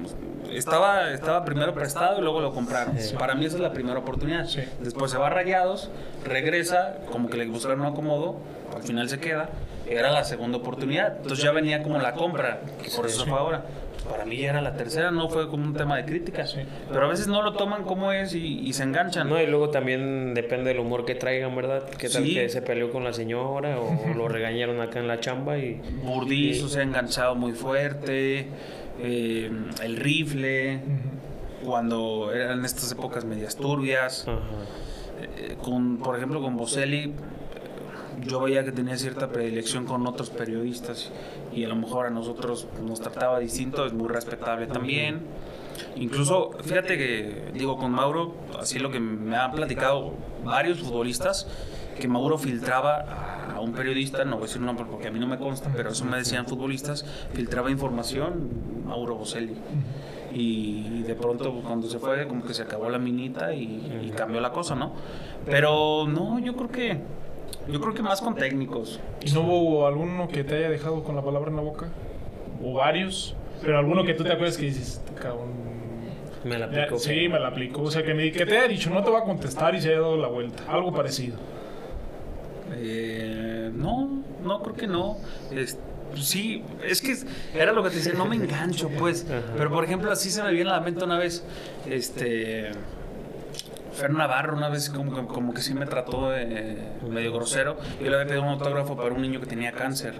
[0.51, 2.95] estaba, estaba primero prestado y luego lo compraron.
[3.17, 4.45] Para mí esa es la primera oportunidad.
[4.45, 4.61] Sí.
[4.79, 5.89] Después se va a Rayados,
[6.23, 8.37] regresa, como que le buscaron un acomodo,
[8.77, 9.49] al final se queda.
[9.89, 11.17] Era la segunda oportunidad.
[11.17, 12.61] Entonces ya venía como la compra,
[12.95, 13.65] por eso fue ahora.
[14.09, 16.45] Para mí ya era la tercera, no fue como un tema de crítica.
[16.89, 19.27] Pero a veces no lo toman como es y, y se enganchan.
[19.27, 21.83] No, y luego también depende del humor que traigan, ¿verdad?
[21.97, 22.33] ¿Qué tal Sí.
[22.33, 25.81] que se peleó con la señora o lo regañaron acá en la chamba y...
[26.03, 28.47] Burdizo se ha enganchado muy fuerte,
[29.01, 29.51] eh,
[29.83, 30.79] el rifle,
[31.65, 34.25] cuando eran estas épocas medias turbias.
[35.19, 37.13] Eh, con, por ejemplo, con Boselli,
[38.25, 41.11] yo veía que tenía cierta predilección con otros periodistas
[41.53, 45.21] y a lo mejor a nosotros nos trataba distinto, es muy respetable también.
[45.95, 50.13] Incluso, fíjate que, digo, con Mauro, así lo que me han platicado
[50.43, 51.47] varios futbolistas,
[51.99, 55.19] que Mauro filtraba a un periodista, no voy a decir un nombre porque a mí
[55.19, 58.49] no me consta, pero eso me decían futbolistas, filtraba información,
[58.85, 59.55] Mauro Boselli.
[60.31, 64.41] Y de pronto cuando se fue, como que se acabó la minita y, y cambió
[64.41, 64.93] la cosa, ¿no?
[65.45, 67.01] Pero no, yo creo que,
[67.71, 68.99] yo creo que más con técnicos.
[69.25, 71.87] ¿Y no hubo alguno que te haya dejado con la palabra en la boca?
[72.63, 73.35] ¿O varios?
[73.61, 75.67] Pero alguno que tú te acuerdas que dices, "Este cabrón.
[76.43, 76.97] Me la aplicó.
[76.99, 77.81] Sí, me la aplicó.
[77.81, 79.89] O sea, que, me, que te haya dicho, no te va a contestar y se
[79.89, 80.63] haya dado la vuelta.
[80.69, 81.35] Algo parecido.
[82.75, 85.17] Eh, no, no, creo que no.
[85.51, 85.77] Es-
[86.15, 87.15] sí, es que
[87.59, 89.25] era lo que te decía, no me engancho, pues.
[89.57, 91.43] Pero por ejemplo, así se me viene a la mente una vez,
[91.89, 92.71] este.
[93.97, 96.77] Fer Navarro una vez como que, sí me trató de
[97.09, 97.77] medio grosero.
[97.99, 100.13] Yo le había pedido un autógrafo para un niño que tenía cáncer.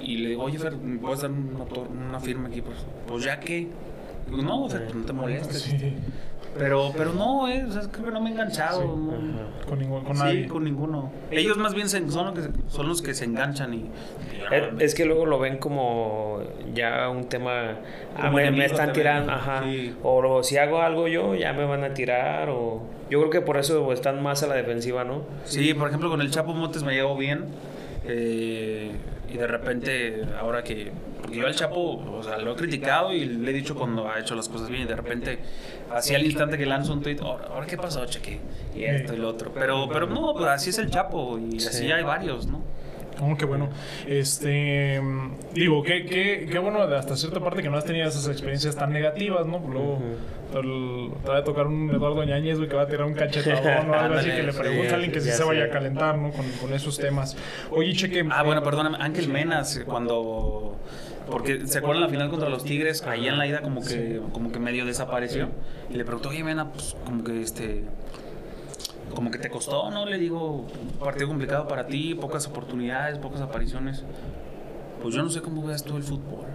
[0.00, 2.62] Y, le digo, oye Fer, ¿me puedes dar un autor- una firma aquí?
[2.62, 3.68] Pues, pues ya que.
[4.30, 5.62] No, Fer, pues, no te molestes.
[5.62, 5.94] Sí,
[6.56, 8.82] Pero, pero no, eh, o sea, es que no me he enganchado.
[8.84, 9.12] no.
[9.68, 10.48] con, ningún, con sí, nadie.
[10.48, 11.10] con ninguno.
[11.30, 13.90] Ellos más bien se- son, los que, son los que se enganchan y...
[14.50, 16.40] Es, es que luego lo ven como
[16.74, 17.76] ya un tema.
[18.16, 19.62] Ah, me, están tirando, ajá.
[19.64, 19.94] Sí.
[20.02, 22.48] O lo- si hago algo yo, ya me van a tirar.
[22.48, 25.22] O yo creo que por eso están más a la defensiva, ¿no?
[25.44, 27.44] Sí, por ejemplo, con el Chapo Montes me llevo bien.
[28.04, 28.92] Eh,
[29.28, 30.92] y de repente, ahora que...
[31.20, 34.20] Porque yo al Chapo, o sea, lo he criticado y le he dicho cuando ha
[34.20, 34.82] hecho las cosas bien.
[34.82, 35.38] Y de repente,
[35.90, 38.40] así al instante que lanzo un tweet, ahora, ¿ahora qué pasó, Cheque?
[38.74, 39.52] Y esto y lo otro.
[39.52, 42.62] Pero, pero no, pues así es el Chapo y así hay varios, ¿no?
[43.20, 43.68] Oh, qué bueno.
[44.06, 45.00] Este,
[45.54, 48.92] digo, qué, qué, qué bueno hasta cierta parte que no has tenido esas experiencias tan
[48.92, 49.58] negativas, ¿no?
[49.58, 49.98] Luego
[50.54, 53.90] el- te va a tocar un Eduardo Ñañez, güey, que va a tirar un cachetadón
[53.90, 55.70] o algo así que le sí, pregunta a alguien que sí ya se vaya a
[55.70, 56.30] calentar, ¿no?
[56.30, 57.36] Con, con esos temas.
[57.70, 58.24] Oye, cheque.
[58.30, 60.76] Ah, bueno, perdóname, Ángel Menas, cuando...
[61.30, 64.50] Porque se acuerdan la final contra los Tigres, ahí en la ida como que, como
[64.50, 65.48] que medio desapareció.
[65.90, 67.84] Y le preguntó, oye, Mena, pues como que este...
[69.14, 70.06] Como que te costó, ¿no?
[70.06, 74.02] Le digo, un partido complicado para ti, pocas oportunidades, pocas apariciones.
[75.02, 76.46] Pues yo no sé cómo veas tú el fútbol.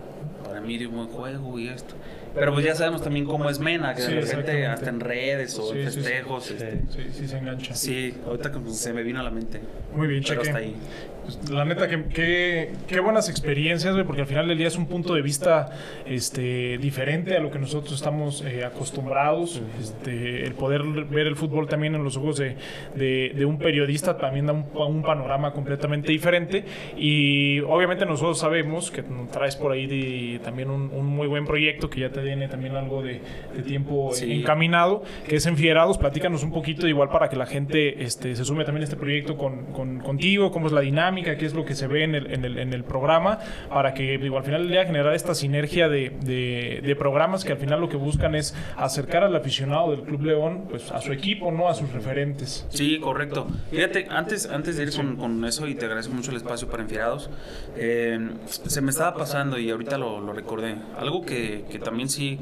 [0.43, 1.95] Para mí dio un buen juego y esto.
[2.35, 5.57] Pero pues ya sabemos también cómo es Mena, que Sí, de repente hasta en redes
[5.59, 6.01] o Sí, en sí, sí.
[6.01, 6.51] festejos.
[6.51, 7.75] este, Sí, sí se engancha.
[7.75, 9.61] Sí, ahorita se me vino a la mente.
[9.95, 10.49] Muy bien, Pero cheque.
[10.49, 10.75] hasta ahí.
[11.23, 14.87] Pues, la neta, que, qué buenas experiencias, güey, porque al final del día es un
[14.87, 15.71] punto de vista
[16.05, 19.61] este, diferente a lo que nosotros estamos eh, acostumbrados.
[19.81, 22.57] Este, el poder ver el fútbol también en los ojos de,
[22.95, 26.65] de- de un periodista también da un, un panorama completamente diferente.
[26.97, 31.89] Y obviamente nosotros sabemos que traes por ahí de- también un, un muy buen proyecto
[31.89, 33.21] que ya te tiene también algo de,
[33.55, 34.29] de tiempo Sí.
[34.41, 35.97] encaminado, que es Enfierados.
[35.97, 39.37] Platícanos un poquito, igual para que la gente este, se sume también a este proyecto
[39.37, 42.15] con, con- contigo, cómo es la dinámica dinámica, qué es lo que se ve en
[42.15, 43.39] el, en el, en el programa,
[43.69, 47.51] para que digo, al final del día generar esta sinergia de, de, de programas que
[47.51, 51.11] al final lo que buscan es acercar al aficionado del Club León pues, a su
[51.13, 52.65] equipo, no a sus referentes.
[52.69, 53.47] Sí, correcto.
[53.71, 56.83] Fíjate, antes, antes de ir con, con eso, y te agradezco mucho el espacio para
[56.83, 57.29] Enfierados,
[57.77, 60.75] eh, se me estaba pasando y ahorita lo, lo recordé.
[60.97, 62.39] Algo que, que también sí,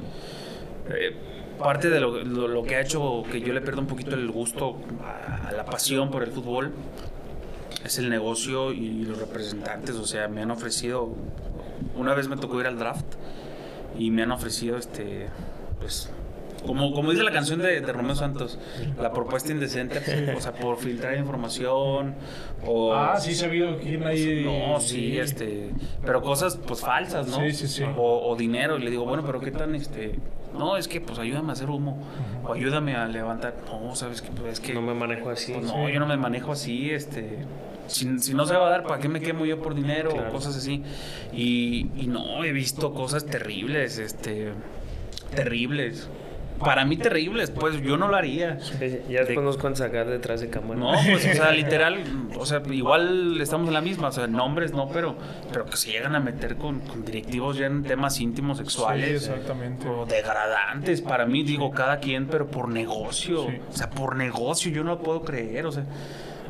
[0.89, 1.15] eh,
[1.59, 4.32] parte de lo, lo- lo que ha hecho que yo le pierda un poquito el
[4.32, 6.72] gusto a, a la pasión por el fútbol
[7.84, 9.95] es el negocio y los representantes.
[9.95, 11.15] O sea, me han ofrecido,
[11.95, 13.05] una vez me tocó ir al draft
[13.97, 15.27] y me han ofrecido este,
[15.79, 16.11] pues
[16.65, 18.59] como, como dice la canción de, de Romeo Santos,
[18.99, 19.99] la propuesta indecente,
[20.36, 22.15] o sea, por filtrar información
[22.65, 22.93] o...
[22.93, 24.43] Ah, sí, se ha habido quién ahí.
[24.45, 25.71] No, sí, este,
[26.05, 27.38] pero cosas pues falsas, ¿no?
[27.38, 27.84] Sí, sí, sí.
[27.97, 30.19] O, o dinero, y le digo, bueno, pero qué tan, este,
[30.57, 31.97] no, es que pues ayúdame a hacer humo,
[32.43, 35.53] o ayúdame a levantar, no, sabes que pues, es que, No me manejo así.
[35.53, 37.39] pues, no, yo no me manejo así, este,
[37.88, 40.11] si, si no se va a dar, ¿para qué me quemo yo por dinero?
[40.11, 40.29] Claro.
[40.29, 40.84] O cosas así,
[41.34, 44.51] y, y no, he visto cosas terribles, este,
[45.36, 46.09] terribles.
[46.63, 48.59] Para mí terribles, pues yo no lo haría.
[49.09, 50.79] Ya después nos cuentan sacar detrás de cámara.
[50.79, 51.97] No, pues, o sea, literal,
[52.38, 55.15] o sea, igual estamos en la misma, o sea, nombres no, pero,
[55.51, 59.23] pero que se llegan a meter con, con directivos ya en temas íntimos sexuales.
[59.23, 59.88] Sí, exactamente.
[59.88, 63.47] O degradantes, para mí, digo, cada quien, pero por negocio.
[63.49, 63.57] Sí.
[63.67, 65.86] O sea, por negocio, yo no lo puedo creer, o sea.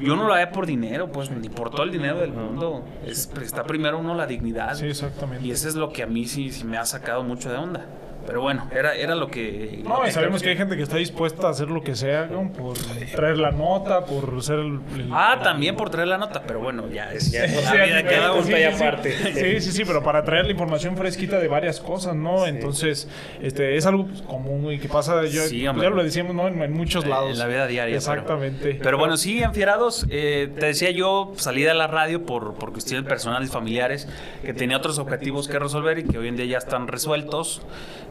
[0.01, 2.83] Yo no lo haría por dinero, pues, ni por todo el dinero del mundo.
[3.05, 4.75] Es, está primero uno la dignidad.
[4.75, 5.45] Sí, exactamente.
[5.45, 7.85] Y eso es lo que a mí sí, sí me ha sacado mucho de onda.
[8.27, 9.81] Pero bueno, era, era lo que...
[9.83, 12.51] No, y sabemos que hay gente que está dispuesta a hacer lo que sea, ¿no?
[12.53, 12.77] por
[13.15, 14.79] traer la nota, por ser el...
[14.95, 17.31] el- Ah, también por traer la nota, pero bueno, ya es...
[17.31, 19.11] Ya, la la vida queda punto y aparte.
[19.33, 22.45] Sí, sí, sí, pero para traer la información fresquita de varias cosas, ¿no?
[22.47, 23.07] Entonces,
[23.41, 25.87] este, es algo pues, común y que pasa, yo, Sí, hombre.
[25.89, 26.47] ya lo decíamos, ¿no?
[26.47, 27.31] En, en muchos lados.
[27.31, 27.97] En la vida diaria.
[27.99, 28.79] pero- Exactamente.
[28.81, 33.07] Pero, bueno, sí, Enfierados, eh, te decía yo, salí de la radio por, por cuestiones
[33.07, 34.07] personales y familiares,
[34.43, 37.61] que tenía otros objetivos que resolver y que hoy en día ya están resueltos.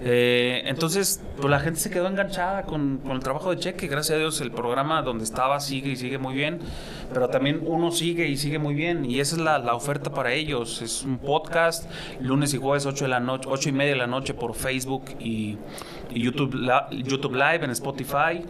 [0.03, 3.86] Eh, entonces, pues la gente se quedó enganchada con, con el trabajo de Cheque.
[3.86, 6.59] Gracias a Dios, el programa donde estaba sigue y sigue muy bien,
[7.12, 9.05] pero también uno sigue y sigue muy bien.
[9.05, 10.80] Y esa es la, la oferta para ellos.
[10.80, 11.90] Es un podcast,
[12.20, 15.05] lunes y jueves, 8, de la noche, 8 y media de la noche por Facebook
[15.18, 15.59] y,
[16.11, 18.42] y YouTube, la- YouTube Live en Spotify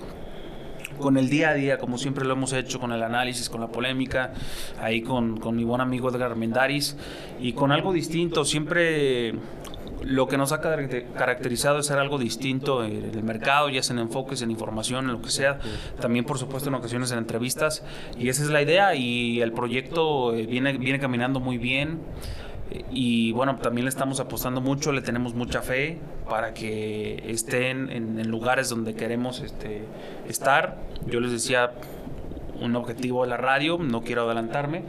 [0.98, 3.68] con el día a día, como siempre lo hemos hecho, con el análisis, con la
[3.68, 4.34] polémica,
[4.82, 6.94] ahí con, con mi buen amigo Edgar Armendaris,
[7.40, 9.32] y con algo distinto, siempre
[10.02, 13.94] lo que nos ha caracter- caracterizado es ser algo distinto en el mercado, ya sea
[13.94, 15.58] en enfoques, en información, en lo que sea,
[16.00, 17.84] también por supuesto en ocasiones en entrevistas,
[18.18, 22.00] y esa es la idea, y el proyecto eh, viene, viene caminando muy bien.
[22.92, 28.20] Y bueno, también le estamos apostando mucho, le tenemos mucha fe para que estén en,
[28.20, 29.82] en lugares donde queremos este,
[30.28, 30.78] estar.
[31.08, 31.72] Yo les decía
[32.60, 34.84] un objetivo de la radio, no quiero adelantarme,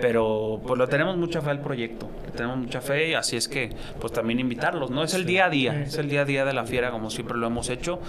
[0.00, 3.70] pero pues lo tenemos mucha fe al proyecto, le tenemos mucha fe, así es que
[4.00, 5.02] pues también invitarlos, ¿no?
[5.04, 7.36] Es el día a día, es el día a día de la fiera como siempre
[7.36, 8.00] lo hemos hecho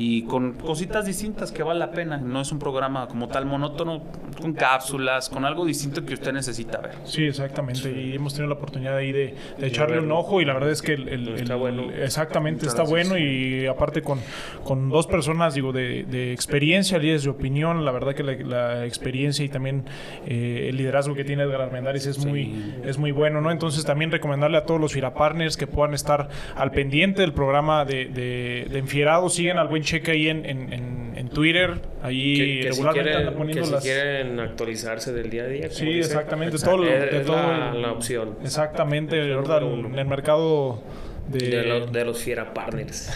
[0.00, 4.02] y con cositas distintas que vale la pena, no es un programa como tal monótono,
[4.40, 6.92] con cápsulas, con algo distinto que usted necesita ver.
[7.04, 7.90] Sí, exactamente.
[7.92, 10.80] Y hemos tenido la oportunidad ahí de, de echarle un ojo y la verdad es
[10.82, 11.90] que el, el- Está bueno.
[11.92, 14.18] exactamente está bueno y aparte con,
[14.64, 18.86] con dos personas, digo, de, de experiencia, líderes de opinión, la verdad que la, la
[18.86, 19.84] experiencia y también
[20.26, 23.50] eh, el liderazgo que tiene Edgar Armendáriz es muy, es muy bueno, ¿no?
[23.50, 27.84] Entonces también recomendarle a todos los Fira Partners que puedan estar al pendiente del programa
[27.84, 32.34] de, de, de Enfierados, siguen al buen cheque ahí en, en, en- en Twitter, ahí
[32.36, 33.82] Que, que si regularmente anda quieren, poniendo que si las...
[33.84, 35.70] quieren actualizarse del día a día.
[35.70, 36.56] Sí, exactamente.
[36.58, 39.20] Todo, lo- es, de es todo la, el- la opción Exactamente.
[39.34, 39.88] Uno.
[39.88, 40.82] en el mercado
[41.30, 43.10] de, de, lo- de los Fiera Partners.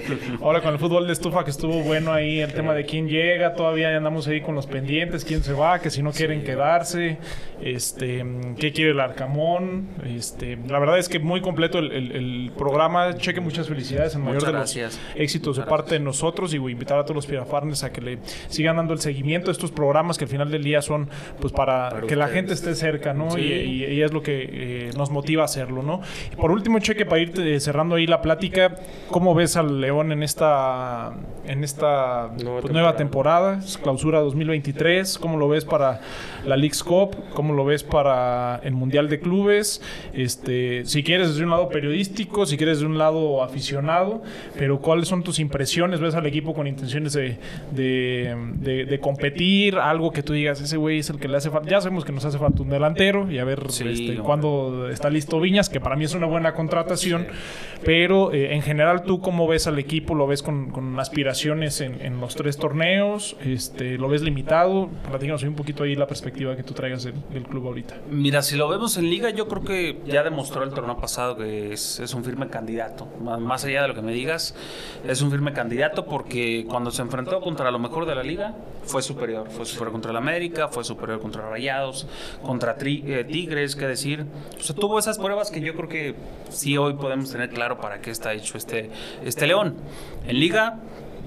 [0.42, 3.54] ahora con el fútbol de estufa que estuvo bueno ahí, el tema de quién llega,
[3.54, 7.18] todavía andamos ahí con los pendientes, quién se va, que si no quieren quedarse,
[7.62, 8.24] este,
[8.58, 13.14] qué quiere el Arcamón, este, la verdad es que muy completo el, el- el programa,
[13.16, 15.00] cheque muchas felicidades, el mayor Muchas de gracias.
[15.12, 17.92] los éxitos de parte de nosotros y voy a invitar a todos los Pirafarnes a
[17.92, 18.18] que le
[18.48, 21.08] sigan dando el seguimiento a estos programas que al final del día son
[21.40, 23.30] pues para, Para que la gente esté cerca, ¿no?
[23.32, 23.40] Sí.
[23.40, 26.00] Y, y- y es lo que eh, nos motiva a hacerlo, ¿no?
[26.32, 28.76] Y por último, Cheque, para ir eh, cerrando ahí la plática,
[29.10, 31.12] ¿cómo ves al León en esta
[31.46, 35.18] en esta Nueva pues, nueva temporada, clausura 2023?
[35.18, 36.00] ¿Cómo lo ves para
[36.46, 37.16] la League's Cup?
[37.34, 39.82] ¿Cómo lo ves para el Mundial de Clubes?
[40.12, 44.22] Este, si quieres desde un lado periodístico, si quieres de un lado aficionado,
[44.58, 45.98] pero ¿cuáles son tus impresiones?
[46.00, 47.38] ¿Ves al equipo con intenciones de,
[47.72, 49.76] de, de- de competir?
[49.78, 51.68] Algo que tú digas, ese güey es el que le hace falta.
[51.68, 55.10] Ya sabemos que nos hace falta un delantero y a ver Sí, este, cuándo está
[55.10, 57.26] listo Viñas, que para mí es una buena contratación,
[57.84, 60.14] Pero eh, en general, ¿tú cómo ves al equipo?
[60.14, 63.36] ¿Lo ves con, aspiraciones en, los tres torneos?
[63.42, 64.88] Este, ¿Lo ves limitado?
[65.08, 67.96] Platícanos un poquito ahí la perspectiva que tú traigas del, club ahorita.
[68.10, 71.72] Mira, si lo vemos en liga, yo creo que ya demostró el torneo pasado que
[71.72, 73.08] es, es un firme candidato.
[73.20, 74.54] Más, allá de lo que me digas,
[75.06, 79.02] es un firme candidato porque cuando se enfrentó contra lo mejor de la liga, fue
[79.02, 79.48] superior.
[79.50, 82.06] Fue superior contra el América, fue superior contra Rayados,
[82.42, 84.26] contra Tri- eh, Tigres, qué decir.
[84.68, 86.14] O tuvo esas pruebas que yo creo que
[86.50, 88.90] sí hoy podemos tener claro para qué está hecho este,
[89.24, 89.76] este León.
[90.26, 90.78] En liga,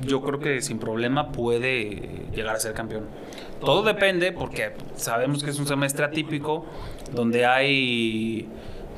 [0.06, 3.06] yo creo que sin problema puede llegar a ser campeón.
[3.60, 6.66] Todo depende porque sabemos que es un semestre atípico
[7.14, 8.48] donde hay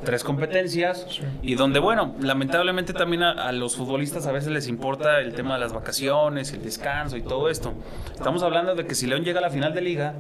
[0.04, 5.20] tres competencias y donde, bueno, lamentablemente también a, a los futbolistas a veces les importa
[5.20, 7.74] el tema de las vacaciones, el descanso y todo esto.
[8.14, 10.14] Estamos hablando de que si León llega a la final de liga,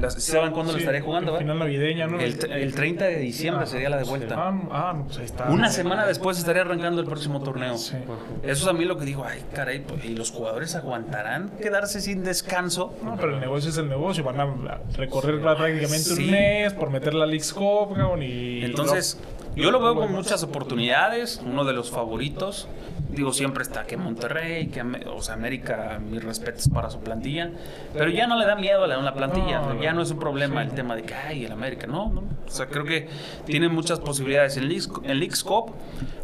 [0.00, 1.32] las- ¿saben cuándo lo Sí, estaré jugando?
[1.32, 1.38] va?
[1.38, 2.18] Final navideña, ¿no?
[2.20, 4.34] El, el 30 de diciembre sería la de vuelta.
[4.38, 5.44] Ah, ah, pues ahí está.
[5.50, 7.76] Una semana después estaría arrancando el próximo torneo.
[7.78, 7.96] Sí.
[8.42, 12.00] Eso es a mí lo que digo, ay, caray, pues, ¿y los jugadores aguantarán quedarse
[12.00, 12.94] sin descanso?
[13.02, 14.24] No, pero el negocio es el negocio.
[14.24, 16.24] Van a recorrer prácticamente Sí.
[16.24, 18.64] un mes por meter la League's Cup, y...
[18.64, 19.18] Entonces,
[19.56, 22.68] yo lo veo con muchas oportunidades, uno de los favoritos.
[23.10, 27.52] Digo, siempre está que Monterrey, que o sea, América, mis respetos para su plantilla.
[27.92, 30.18] Pero ya no le da miedo a la, la plantilla, No, ya no es un
[30.18, 30.70] problema sí.
[30.70, 32.22] el tema de que, ay, el América, no, no.
[32.22, 33.08] O sea, creo que
[33.46, 34.56] tiene muchas posibilidades.
[34.56, 35.72] En en Leagues Cup,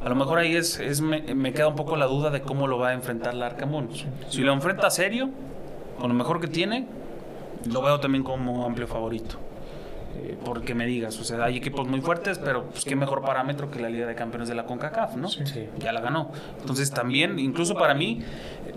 [0.03, 2.67] a lo mejor ahí es, es me, me queda un poco la duda de cómo
[2.67, 3.91] lo va a enfrentar la Arcamón.
[4.29, 5.31] Si lo enfrenta serio,
[6.01, 6.87] con lo mejor que tiene,
[7.71, 9.37] lo veo también como amplio favorito.
[10.17, 13.71] Eh, porque me digas, o sea, hay equipos muy fuertes, pero pues qué mejor parámetro
[13.71, 15.29] que la Liga de Campeones de la CONCACAF, ¿no?
[15.29, 15.45] Sí.
[15.79, 16.33] Ya la ganó.
[16.61, 18.21] Entonces también, incluso para mí,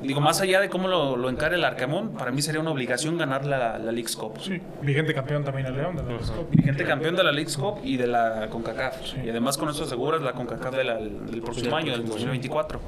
[0.03, 3.17] digo, más allá de cómo lo, lo encare el Arcamón, para mí sería una obligación
[3.17, 4.33] ganar la, la League's Cup.
[4.39, 6.47] Sí, vigente campeón también el León de la League's Cup.
[6.51, 9.17] Vigente campeón de la League's Cup y de la CONCACAF.
[9.25, 12.79] Y además con eso aseguras la CONCACAF de la- del próximo año, del 2024.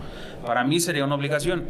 [0.45, 1.63] Para mí sería una obligación.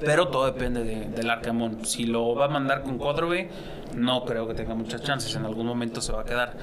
[0.00, 1.84] Pero todo depende de- del Arcamón.
[1.84, 3.48] Si lo va a mandar con 4B,
[3.94, 5.34] no creo que tenga muchas chances.
[5.36, 6.54] En algún momento se va a quedar.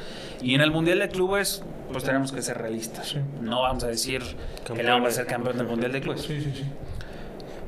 [0.41, 3.15] Y en el Mundial de Clubes, pues tenemos que ser realistas.
[3.41, 4.21] No vamos a decir
[4.65, 6.21] que le vamos a ser campeón del Mundial de Clubes.
[6.21, 6.63] Sí, sí, sí.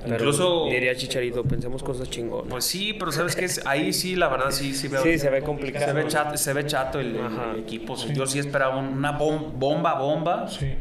[0.03, 0.65] Pero Incluso...
[0.65, 2.47] diría Chicharito, pensemos cosas chingonas.
[2.49, 3.45] Pues sí, pero ¿sabes qué?
[3.45, 3.65] es?
[3.65, 5.01] Ahí sí, la verdad, sí, sí veo...
[5.01, 5.85] Sí, se ve complicado.
[5.85, 7.17] Se ve chato, se ve chato el,
[7.57, 7.95] equipo.
[8.13, 10.49] Yo sí esperaba un- una bom- bomba, bomba.
[10.49, 10.73] Sí.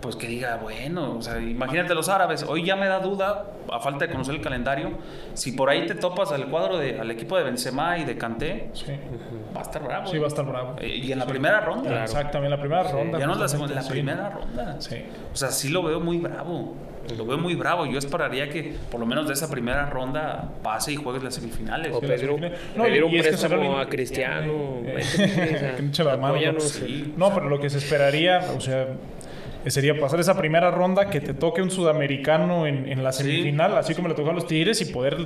[0.00, 2.42] Pues que diga, bueno, o sea, imagínate los árabes.
[2.48, 4.92] Hoy ya me da duda, a falta de conocer el calendario,
[5.34, 8.70] si por ahí te topas al cuadro de, al equipo de Benzema y de Kanté,
[8.72, 8.86] Sí.
[9.54, 10.06] va a estar bravo.
[10.06, 10.76] Sí, va a estar bravo.
[10.80, 12.02] Eh, Y en la primera ronda.
[12.02, 13.18] Exactamente, la primera ronda.
[13.18, 13.90] Ya no es la segunda, la sí.
[13.90, 14.76] primera ronda.
[14.80, 14.96] Sí.
[15.32, 16.74] O sea, sí lo veo muy bravo.
[17.16, 17.86] Lo veo muy bravo.
[17.86, 21.92] Yo esperaría que por lo menos de esa primera ronda pase y juegues las semifinales.
[21.94, 22.50] O Sí, pedir un, la.
[22.76, 24.52] No, pedir un préstamo a Cristiano.
[24.84, 28.88] Eh, sea, que no la pero lo que se esperaría, o sea, eh,
[29.66, 33.24] sería pasar esa primera ronda, que te toque un sudamericano en, en la Sí.
[33.24, 35.16] semifinal, así como le tocó a los Tigres, y poder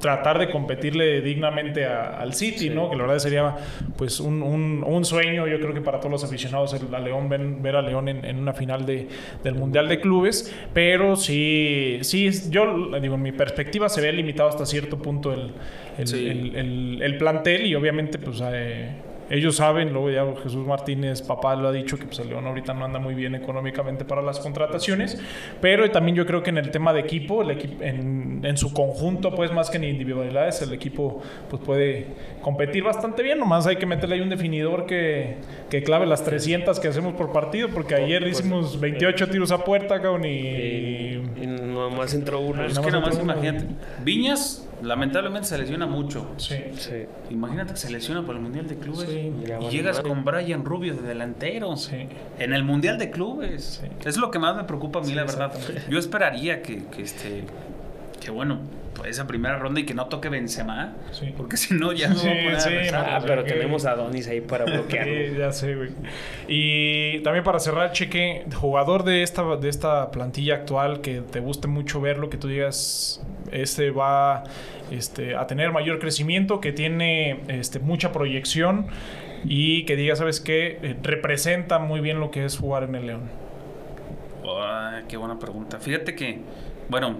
[0.00, 2.88] tratar de competirle dignamente a- al City, ¿no?
[2.90, 3.56] Que la verdad sería
[3.98, 7.28] pues un, un- un sueño, yo creo que para todos los aficionados el- a León,
[7.28, 9.08] ven- ver a León en, en una final de,
[9.44, 14.48] del Mundial de Clubes, pero sí, sí, yo digo, en mi perspectiva se ve limitado
[14.48, 15.52] hasta cierto punto el,
[15.98, 16.26] el, Sí.
[16.28, 18.42] el- el- el plantel y obviamente pues...
[18.42, 18.90] eh,
[19.30, 22.74] ellos saben, luego ya Jesús Martínez, papá, lo ha dicho, que pues el León ahorita
[22.74, 25.20] no anda muy bien económicamente para las contrataciones,
[25.60, 28.74] pero también yo creo que en el tema de equipo, el equipo en, en su
[28.74, 32.08] conjunto, pues más que en individualidades, el equipo pues puede
[32.42, 35.36] competir bastante bien, nomás hay que meterle ahí un definidor que,
[35.70, 40.00] que clave las 300 que hacemos por partido, porque ayer hicimos 28 tiros a puerta,
[40.00, 41.20] cabrón, y...
[41.40, 42.64] Y nomás entró uno.
[42.64, 43.66] Es Nada que más nomás imagínate.
[44.04, 46.30] Viñas, lamentablemente, se lesiona mucho.
[46.36, 46.56] Sí.
[46.76, 47.06] Sí.
[47.30, 49.08] Imagínate que se lesiona por el Mundial de Clubes.
[49.08, 51.76] Sí, y llegas con Brian Rubio de delantero.
[51.76, 52.08] Sí.
[52.38, 53.80] En el Mundial de Clubes.
[53.82, 54.08] Sí.
[54.08, 55.52] Es lo que más me preocupa a mí, Sí, la verdad.
[55.88, 57.44] Yo esperaría que, que este.
[58.20, 58.58] Que bueno,
[59.04, 60.94] esa primera ronda y que no toque Benzema.
[61.12, 61.32] Sí.
[61.36, 62.70] Porque si no, ya no Sí, va a sí.
[62.94, 65.12] Ah, pero que- tenemos a Donis ahí para bloquearlo.
[65.14, 65.90] Sí, ya sé, güey.
[66.48, 71.66] Y también para cerrar, Cheque, jugador de esta, de esta plantilla actual que te guste
[71.68, 74.44] mucho verlo, que tú digas, este va
[74.90, 78.86] este, a tener mayor crecimiento, que tiene este, mucha proyección
[79.44, 80.78] y que diga, ¿sabes qué?
[80.82, 83.30] Eh, representa muy bien lo que es jugar en el León.
[84.46, 85.78] Ah, qué buena pregunta.
[85.78, 86.40] Fíjate que,
[86.88, 87.16] bueno,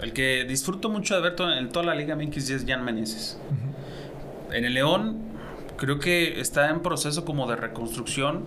[0.00, 3.38] el que disfruto mucho de ver to- en toda la Liga MX es Jan Meneses.
[4.52, 5.18] En el León,
[5.76, 8.44] creo que está en proceso como de reconstrucción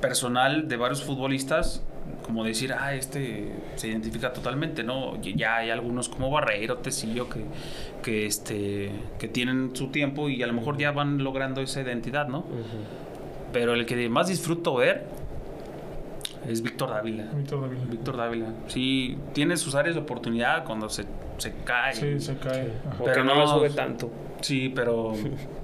[0.00, 1.82] personal de varios futbolistas.
[2.22, 5.20] Como decir, ah, este se identifica totalmente, ¿no?
[5.22, 7.44] Ya hay algunos como Barreiro, Tecillo, que,
[8.02, 12.28] que, este, que tienen su tiempo y a lo mejor ya van logrando esa identidad,
[12.28, 12.44] ¿no?
[13.52, 15.04] Pero el que más disfruto ver
[16.48, 17.24] es Víctor Dávila.
[17.34, 17.84] Víctor Dávila.
[17.90, 18.46] Víctor Dávila.
[18.66, 21.04] Sí, tiene sus áreas de oportunidad cuando se,
[21.38, 21.94] se cae.
[21.94, 22.72] Sí, se cae.
[22.86, 23.04] Ajá.
[23.04, 24.10] Pero no, no- lo sube tanto.
[24.40, 25.12] Sí, pero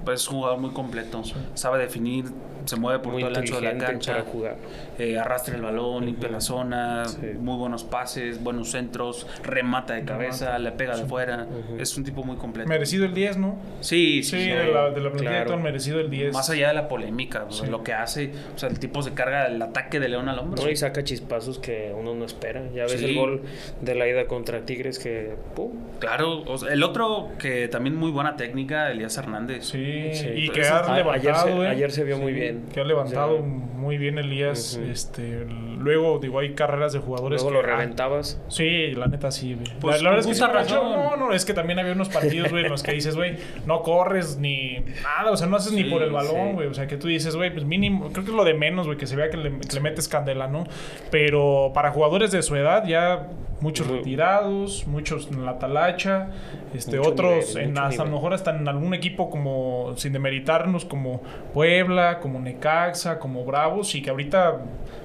[0.03, 1.21] pues, es un jugador muy completo.
[1.53, 2.25] Sabe definir,
[2.65, 4.11] se mueve por Muy todo el ancho de la cancha.
[4.13, 4.55] para jugar.
[4.97, 7.17] eh, arrastra el balón, limpia la zona, Sí.
[7.37, 11.47] muy buenos pases, buenos centros, remata de cabeza, le pega de fuera.
[11.77, 12.69] Es un tipo muy completo.
[12.69, 13.57] Merecido el 10, ¿no?
[13.81, 14.49] Sí, Sí, sí.
[14.49, 15.57] de la, de la plantilla claro.
[15.61, 16.33] Merecido el 10.
[16.33, 19.61] Más allá de la polémica, lo que hace, o sea, el tipo se carga el
[19.61, 20.63] ataque de León al hombro.
[20.63, 22.63] No, y saca chispazos que uno no espera.
[22.73, 23.05] Ya ves Sí.
[23.05, 23.41] el gol
[23.81, 25.71] de la ida contra Tigres que ¡pum!
[25.99, 29.65] Claro, o sea, el otro que también muy buena técnica, Elías Hernández.
[29.65, 31.67] Sí, Sí, y que ha levantado, ayer se- ¿eh?
[31.67, 32.54] ayer se vio muy bien.
[32.73, 34.75] Que ha levantado muy bien Elías.
[34.77, 38.41] Este, luego, digo, hay carreras de jugadores Luego que lo ah, reventabas.
[38.47, 39.67] Sí, la neta sí, güey.
[39.79, 40.91] Pues, la, la verdad es que razón.
[40.91, 43.81] No, no, es que también había unos partidos, güey, en los que dices, güey, no
[43.81, 46.53] corres ni nada, o sea, no haces ni por el balón, sí.
[46.53, 46.67] güey.
[46.67, 48.97] O sea, que tú dices, güey, pues mínimo, creo que es lo de menos, güey,
[48.97, 50.65] que se vea que le, que le metes candela, ¿no?
[51.11, 53.29] Pero para jugadores de su edad, ya
[53.61, 56.29] muchos retirados, muchos en la talacha,
[56.73, 60.13] este, Mucho otros nivel, en hasta a lo mejor hasta en algún equipo como, sin
[60.13, 61.21] demeritarnos, como
[61.53, 64.57] Puebla, como Necaxa, como Bravos, y que ahorita,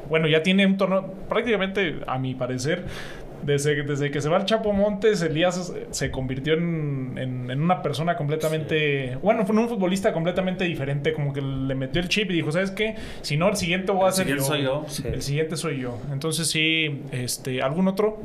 [0.09, 2.85] bueno, ya tiene un torneo, prácticamente, a mi parecer,
[3.45, 7.83] desde, desde que se va el Chapo Montes, Elías se convirtió en, en- en una
[7.83, 12.35] persona completamente, bueno, fue un futbolista completamente diferente, como que le metió el chip y
[12.35, 12.97] dijo, ¿sabes qué?
[13.23, 14.49] Si no, el siguiente voy a El ser siguiente yo.
[14.49, 14.85] soy yo.
[14.89, 15.03] Sí.
[15.07, 15.99] El siguiente soy yo.
[16.13, 18.19] Entonces sí, este, ¿algún otro?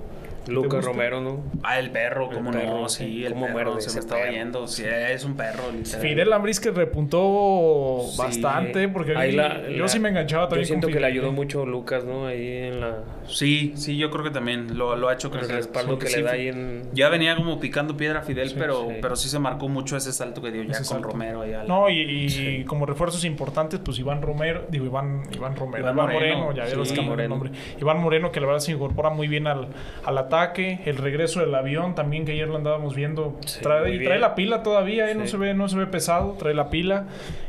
[0.48, 0.84] Lucas?
[0.86, 1.44] Romero, ¿no?
[1.64, 4.22] Ah, el perro, cómo El no, perro, sí, el Cómo perro muerde se me estaba
[4.22, 4.34] perro.
[4.34, 4.68] yendo.
[4.68, 6.02] Sí, es un perro, literal.
[6.02, 8.18] Fidel Ambris que repuntó Sí.
[8.18, 11.08] bastante, porque Ahí la- yo la- sí me enganchaba Yo también siento con que le
[11.08, 12.28] ayudó mucho Lucas, ¿no?
[12.28, 15.56] Ahí en la Sí, sí, yo creo que también lo, lo ha hecho el crecer.
[15.56, 18.56] respaldo Porque que sí, le da ahí en Ya venía como picando piedra Fidel, Sí,
[18.58, 18.96] pero, sí.
[19.02, 21.08] pero sí se marcó mucho ese salto que dio ya Ese con salto.
[21.10, 21.42] Romero.
[21.42, 25.56] Ahí a la- No, y, y como refuerzos importantes, pues Iván Romero, digo Iván, Iván
[25.56, 27.52] Romero, Iván Iván, Moreno, Moreno, ya el nombre.
[27.82, 29.70] Iván Moreno, que la verdad se incorpora muy bien al,
[30.04, 30.35] al ataque,
[30.86, 34.64] el regreso del avión también, que ayer lo andábamos viendo, Sí, trae, trae la pila
[34.64, 35.16] todavía, ¿eh?
[35.16, 37.06] no se ve, no se ve pesado, trae la pila.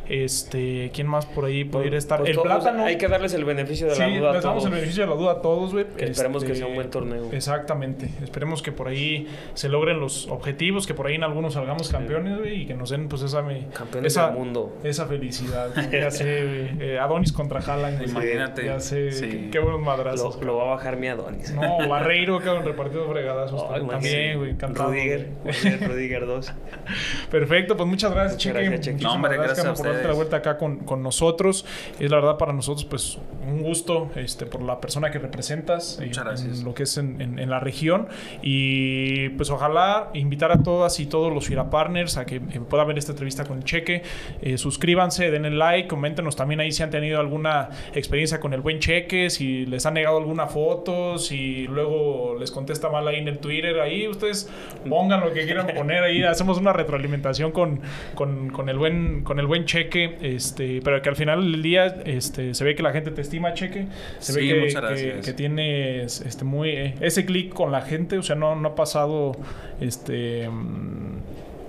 [0.08, 2.18] Este, ¿quién más por ahí pudiera estar?
[2.18, 2.84] Pues el todos, plátano.
[2.84, 4.70] Hay que darles el beneficio de Sí, la duda les damos el todos.
[4.80, 5.86] beneficio de la duda a todos, güey.
[5.96, 7.28] Que esperemos que Este, sea un buen torneo.
[7.32, 8.08] Exactamente.
[8.22, 12.38] Esperemos que por ahí se logren los objetivos, que por ahí en algunos salgamos campeones,
[12.38, 14.76] güey, y que nos den pues esa me- Campeones esa, del mundo.
[14.84, 15.70] esa felicidad.
[15.92, 16.44] Ya sé,
[16.78, 16.90] güey.
[16.90, 18.06] Eh, Adonis contra Haaland.
[18.08, 18.64] Imagínate.
[18.64, 19.28] Ya sé, Sí.
[19.28, 20.36] qué, qué buenos madrazos.
[20.40, 21.52] Lo, lo va a bajar mi Adonis.
[21.52, 23.64] No, Barreiro, cabrón, repartido fregadazos.
[23.70, 24.52] Ay, también, güey.
[24.58, 25.28] Rudiger.
[25.44, 26.52] Rudiger, Rudiger 2.
[27.30, 28.64] Perfecto, pues muchas gracias, Muchas Cheque.
[28.66, 29.02] gracias, Cheque.
[29.04, 31.64] No, hombre, gracias a por darte la vuelta acá con, con nosotros.
[31.98, 36.06] Es la verdad para nosotros, pues, un gusto este, por la persona que representas eh,
[36.06, 36.58] Muchas gracias.
[36.60, 38.08] en lo que es en, en- en la región.
[38.42, 42.86] Y pues ojalá invitar a todas y todos los Fira Partners a que eh, puedan
[42.88, 44.02] ver esta entrevista con el Cheque.
[44.42, 48.78] Eh, suscríbanse, denle like, coméntenos también ahí si han tenido alguna experiencia con el buen
[48.78, 53.38] Cheque, si les han negado alguna foto, si luego les contesta mal ahí en el
[53.38, 53.78] Twitter.
[53.80, 54.50] Ahí ustedes
[54.88, 56.22] pongan lo que quieran poner ahí.
[56.36, 57.80] Hacemos una retroalimentación con,
[58.14, 59.85] con, con el buen con el buen Cheque.
[59.94, 63.54] Este, pero que al final del día este, se ve que la gente te estima,
[63.54, 63.86] Cheque.
[64.18, 68.18] Se Sí, ve que, que- que tienes este, muy, eh, ese clic con la gente.
[68.18, 69.32] O sea, no, no ha pasado
[69.80, 71.16] este, mm,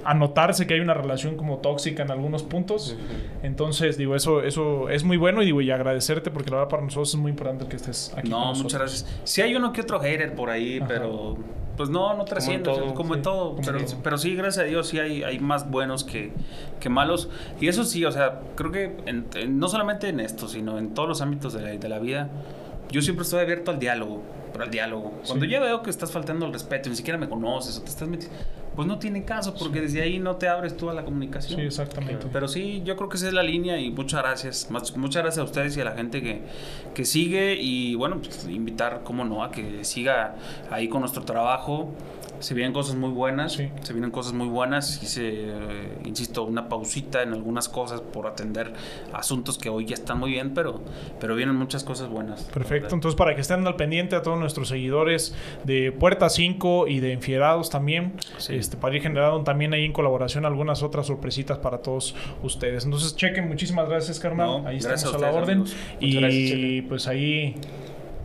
[0.06, 2.96] a notarse que hay una relación como tóxica en algunos puntos.
[3.44, 6.84] Entonces, digo, eso, eso es muy bueno y digo, y agradecerte porque la verdad para
[6.84, 8.30] nosotros es muy importante que estés aquí.
[8.30, 9.20] No, muchas gracias.
[9.26, 10.88] Sí hay uno que otro hater por ahí, Ajá.
[10.88, 11.38] pero
[11.78, 13.50] pues no, no trasciende, o sea, todo, como en sí, todo.
[13.52, 13.98] como pero, en todo.
[14.04, 16.32] pero sí, gracias a Dios, sí hay, hay más buenos que,
[16.80, 17.30] que malos.
[17.62, 20.94] Y eso sí, o sea, creo que en- en- no solamente en esto, sino en
[20.94, 22.30] todos los ámbitos de la, de la vida,
[22.92, 24.24] yo siempre estoy abierto al diálogo,
[24.58, 25.22] pero al diálogo.
[25.26, 25.52] Cuando Sí.
[25.52, 28.36] yo veo que estás faltando el respeto, ni siquiera me conoces o te estás metiendo,
[28.76, 31.60] pues no tiene caso, porque desde ahí no te abres tú a la comunicación.
[31.60, 32.28] Sí, exactamente.
[32.32, 34.68] Pero sí, yo creo que esa es la línea y muchas gracias.
[34.70, 36.42] Muchas gracias a ustedes y a la gente que,
[36.94, 40.36] que sigue y bueno, pues, invitar, cómo no, a que siga
[40.70, 41.92] ahí con nuestro trabajo.
[42.40, 43.70] Se vienen cosas muy buenas, Sí.
[43.82, 45.02] se vienen cosas muy buenas.
[45.02, 48.74] Hice, eh, insisto, una pausita en algunas cosas por atender
[49.14, 50.82] asuntos que hoy ya están muy bien, pero,
[51.20, 52.44] pero vienen muchas cosas buenas.
[52.54, 57.00] Perfecto, entonces para que estén al pendiente a todos nuestros seguidores de Puerta 5 y
[57.00, 58.56] de Enfierados también, Sí.
[58.56, 62.86] este, para ir generando también ahí en colaboración algunas otras sorpresitas para todos ustedes.
[62.86, 65.76] Entonces chequen, muchísimas gracias carnal, No, ahí gracias estamos a a la orden amigos.
[66.00, 67.56] y gracias, pues ahí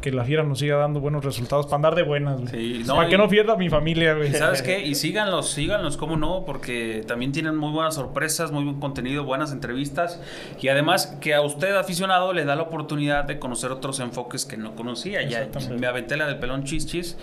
[0.03, 2.51] que la fiera nos siga dando buenos resultados para andar de buenas, güey.
[2.51, 4.35] Sí, no, para que no pierda mi familia, güey.
[4.35, 4.83] ¿Sabes qué?
[4.93, 9.53] Y síganlos, síganlos, cómo no, porque también tienen muy buenas sorpresas, muy buen contenido, buenas
[9.53, 10.21] entrevistas
[10.61, 14.57] y además que a usted aficionado le da la oportunidad de conocer otros enfoques que
[14.57, 15.23] no conocía.
[15.23, 15.49] Ya
[15.79, 17.17] me aventé la del pelón chichis,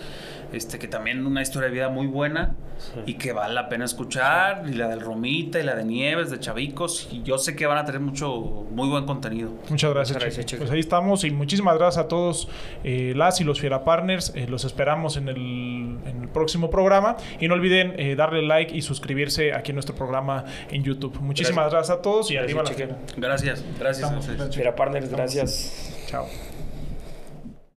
[0.52, 2.54] este que también una historia de vida muy buena
[3.06, 6.40] y que vale la pena escuchar y la del Romita y la de Nieves, de
[6.40, 9.50] Chavicos y yo sé que van a tener mucho muy buen contenido.
[9.68, 10.58] Muchas gracias, Muchas gracias.
[10.58, 12.48] Pues ahí estamos y muchísimas gracias a todos
[12.84, 14.32] eh, las y los Fiera Partners.
[14.34, 18.74] Eh, los esperamos en el, en el próximo programa y no olviden eh, darle like
[18.74, 21.18] y suscribirse aquí en nuestro programa en YouTube.
[21.20, 22.98] Muchísimas gracias, a todos y Gracias, arriba la fiera.
[23.16, 23.96] Gracias, gracias.
[23.98, 24.36] Estamos, gracias.
[24.36, 24.56] gracias.
[24.56, 26.06] Fiera Partners, gracias.
[26.06, 26.49] Chao.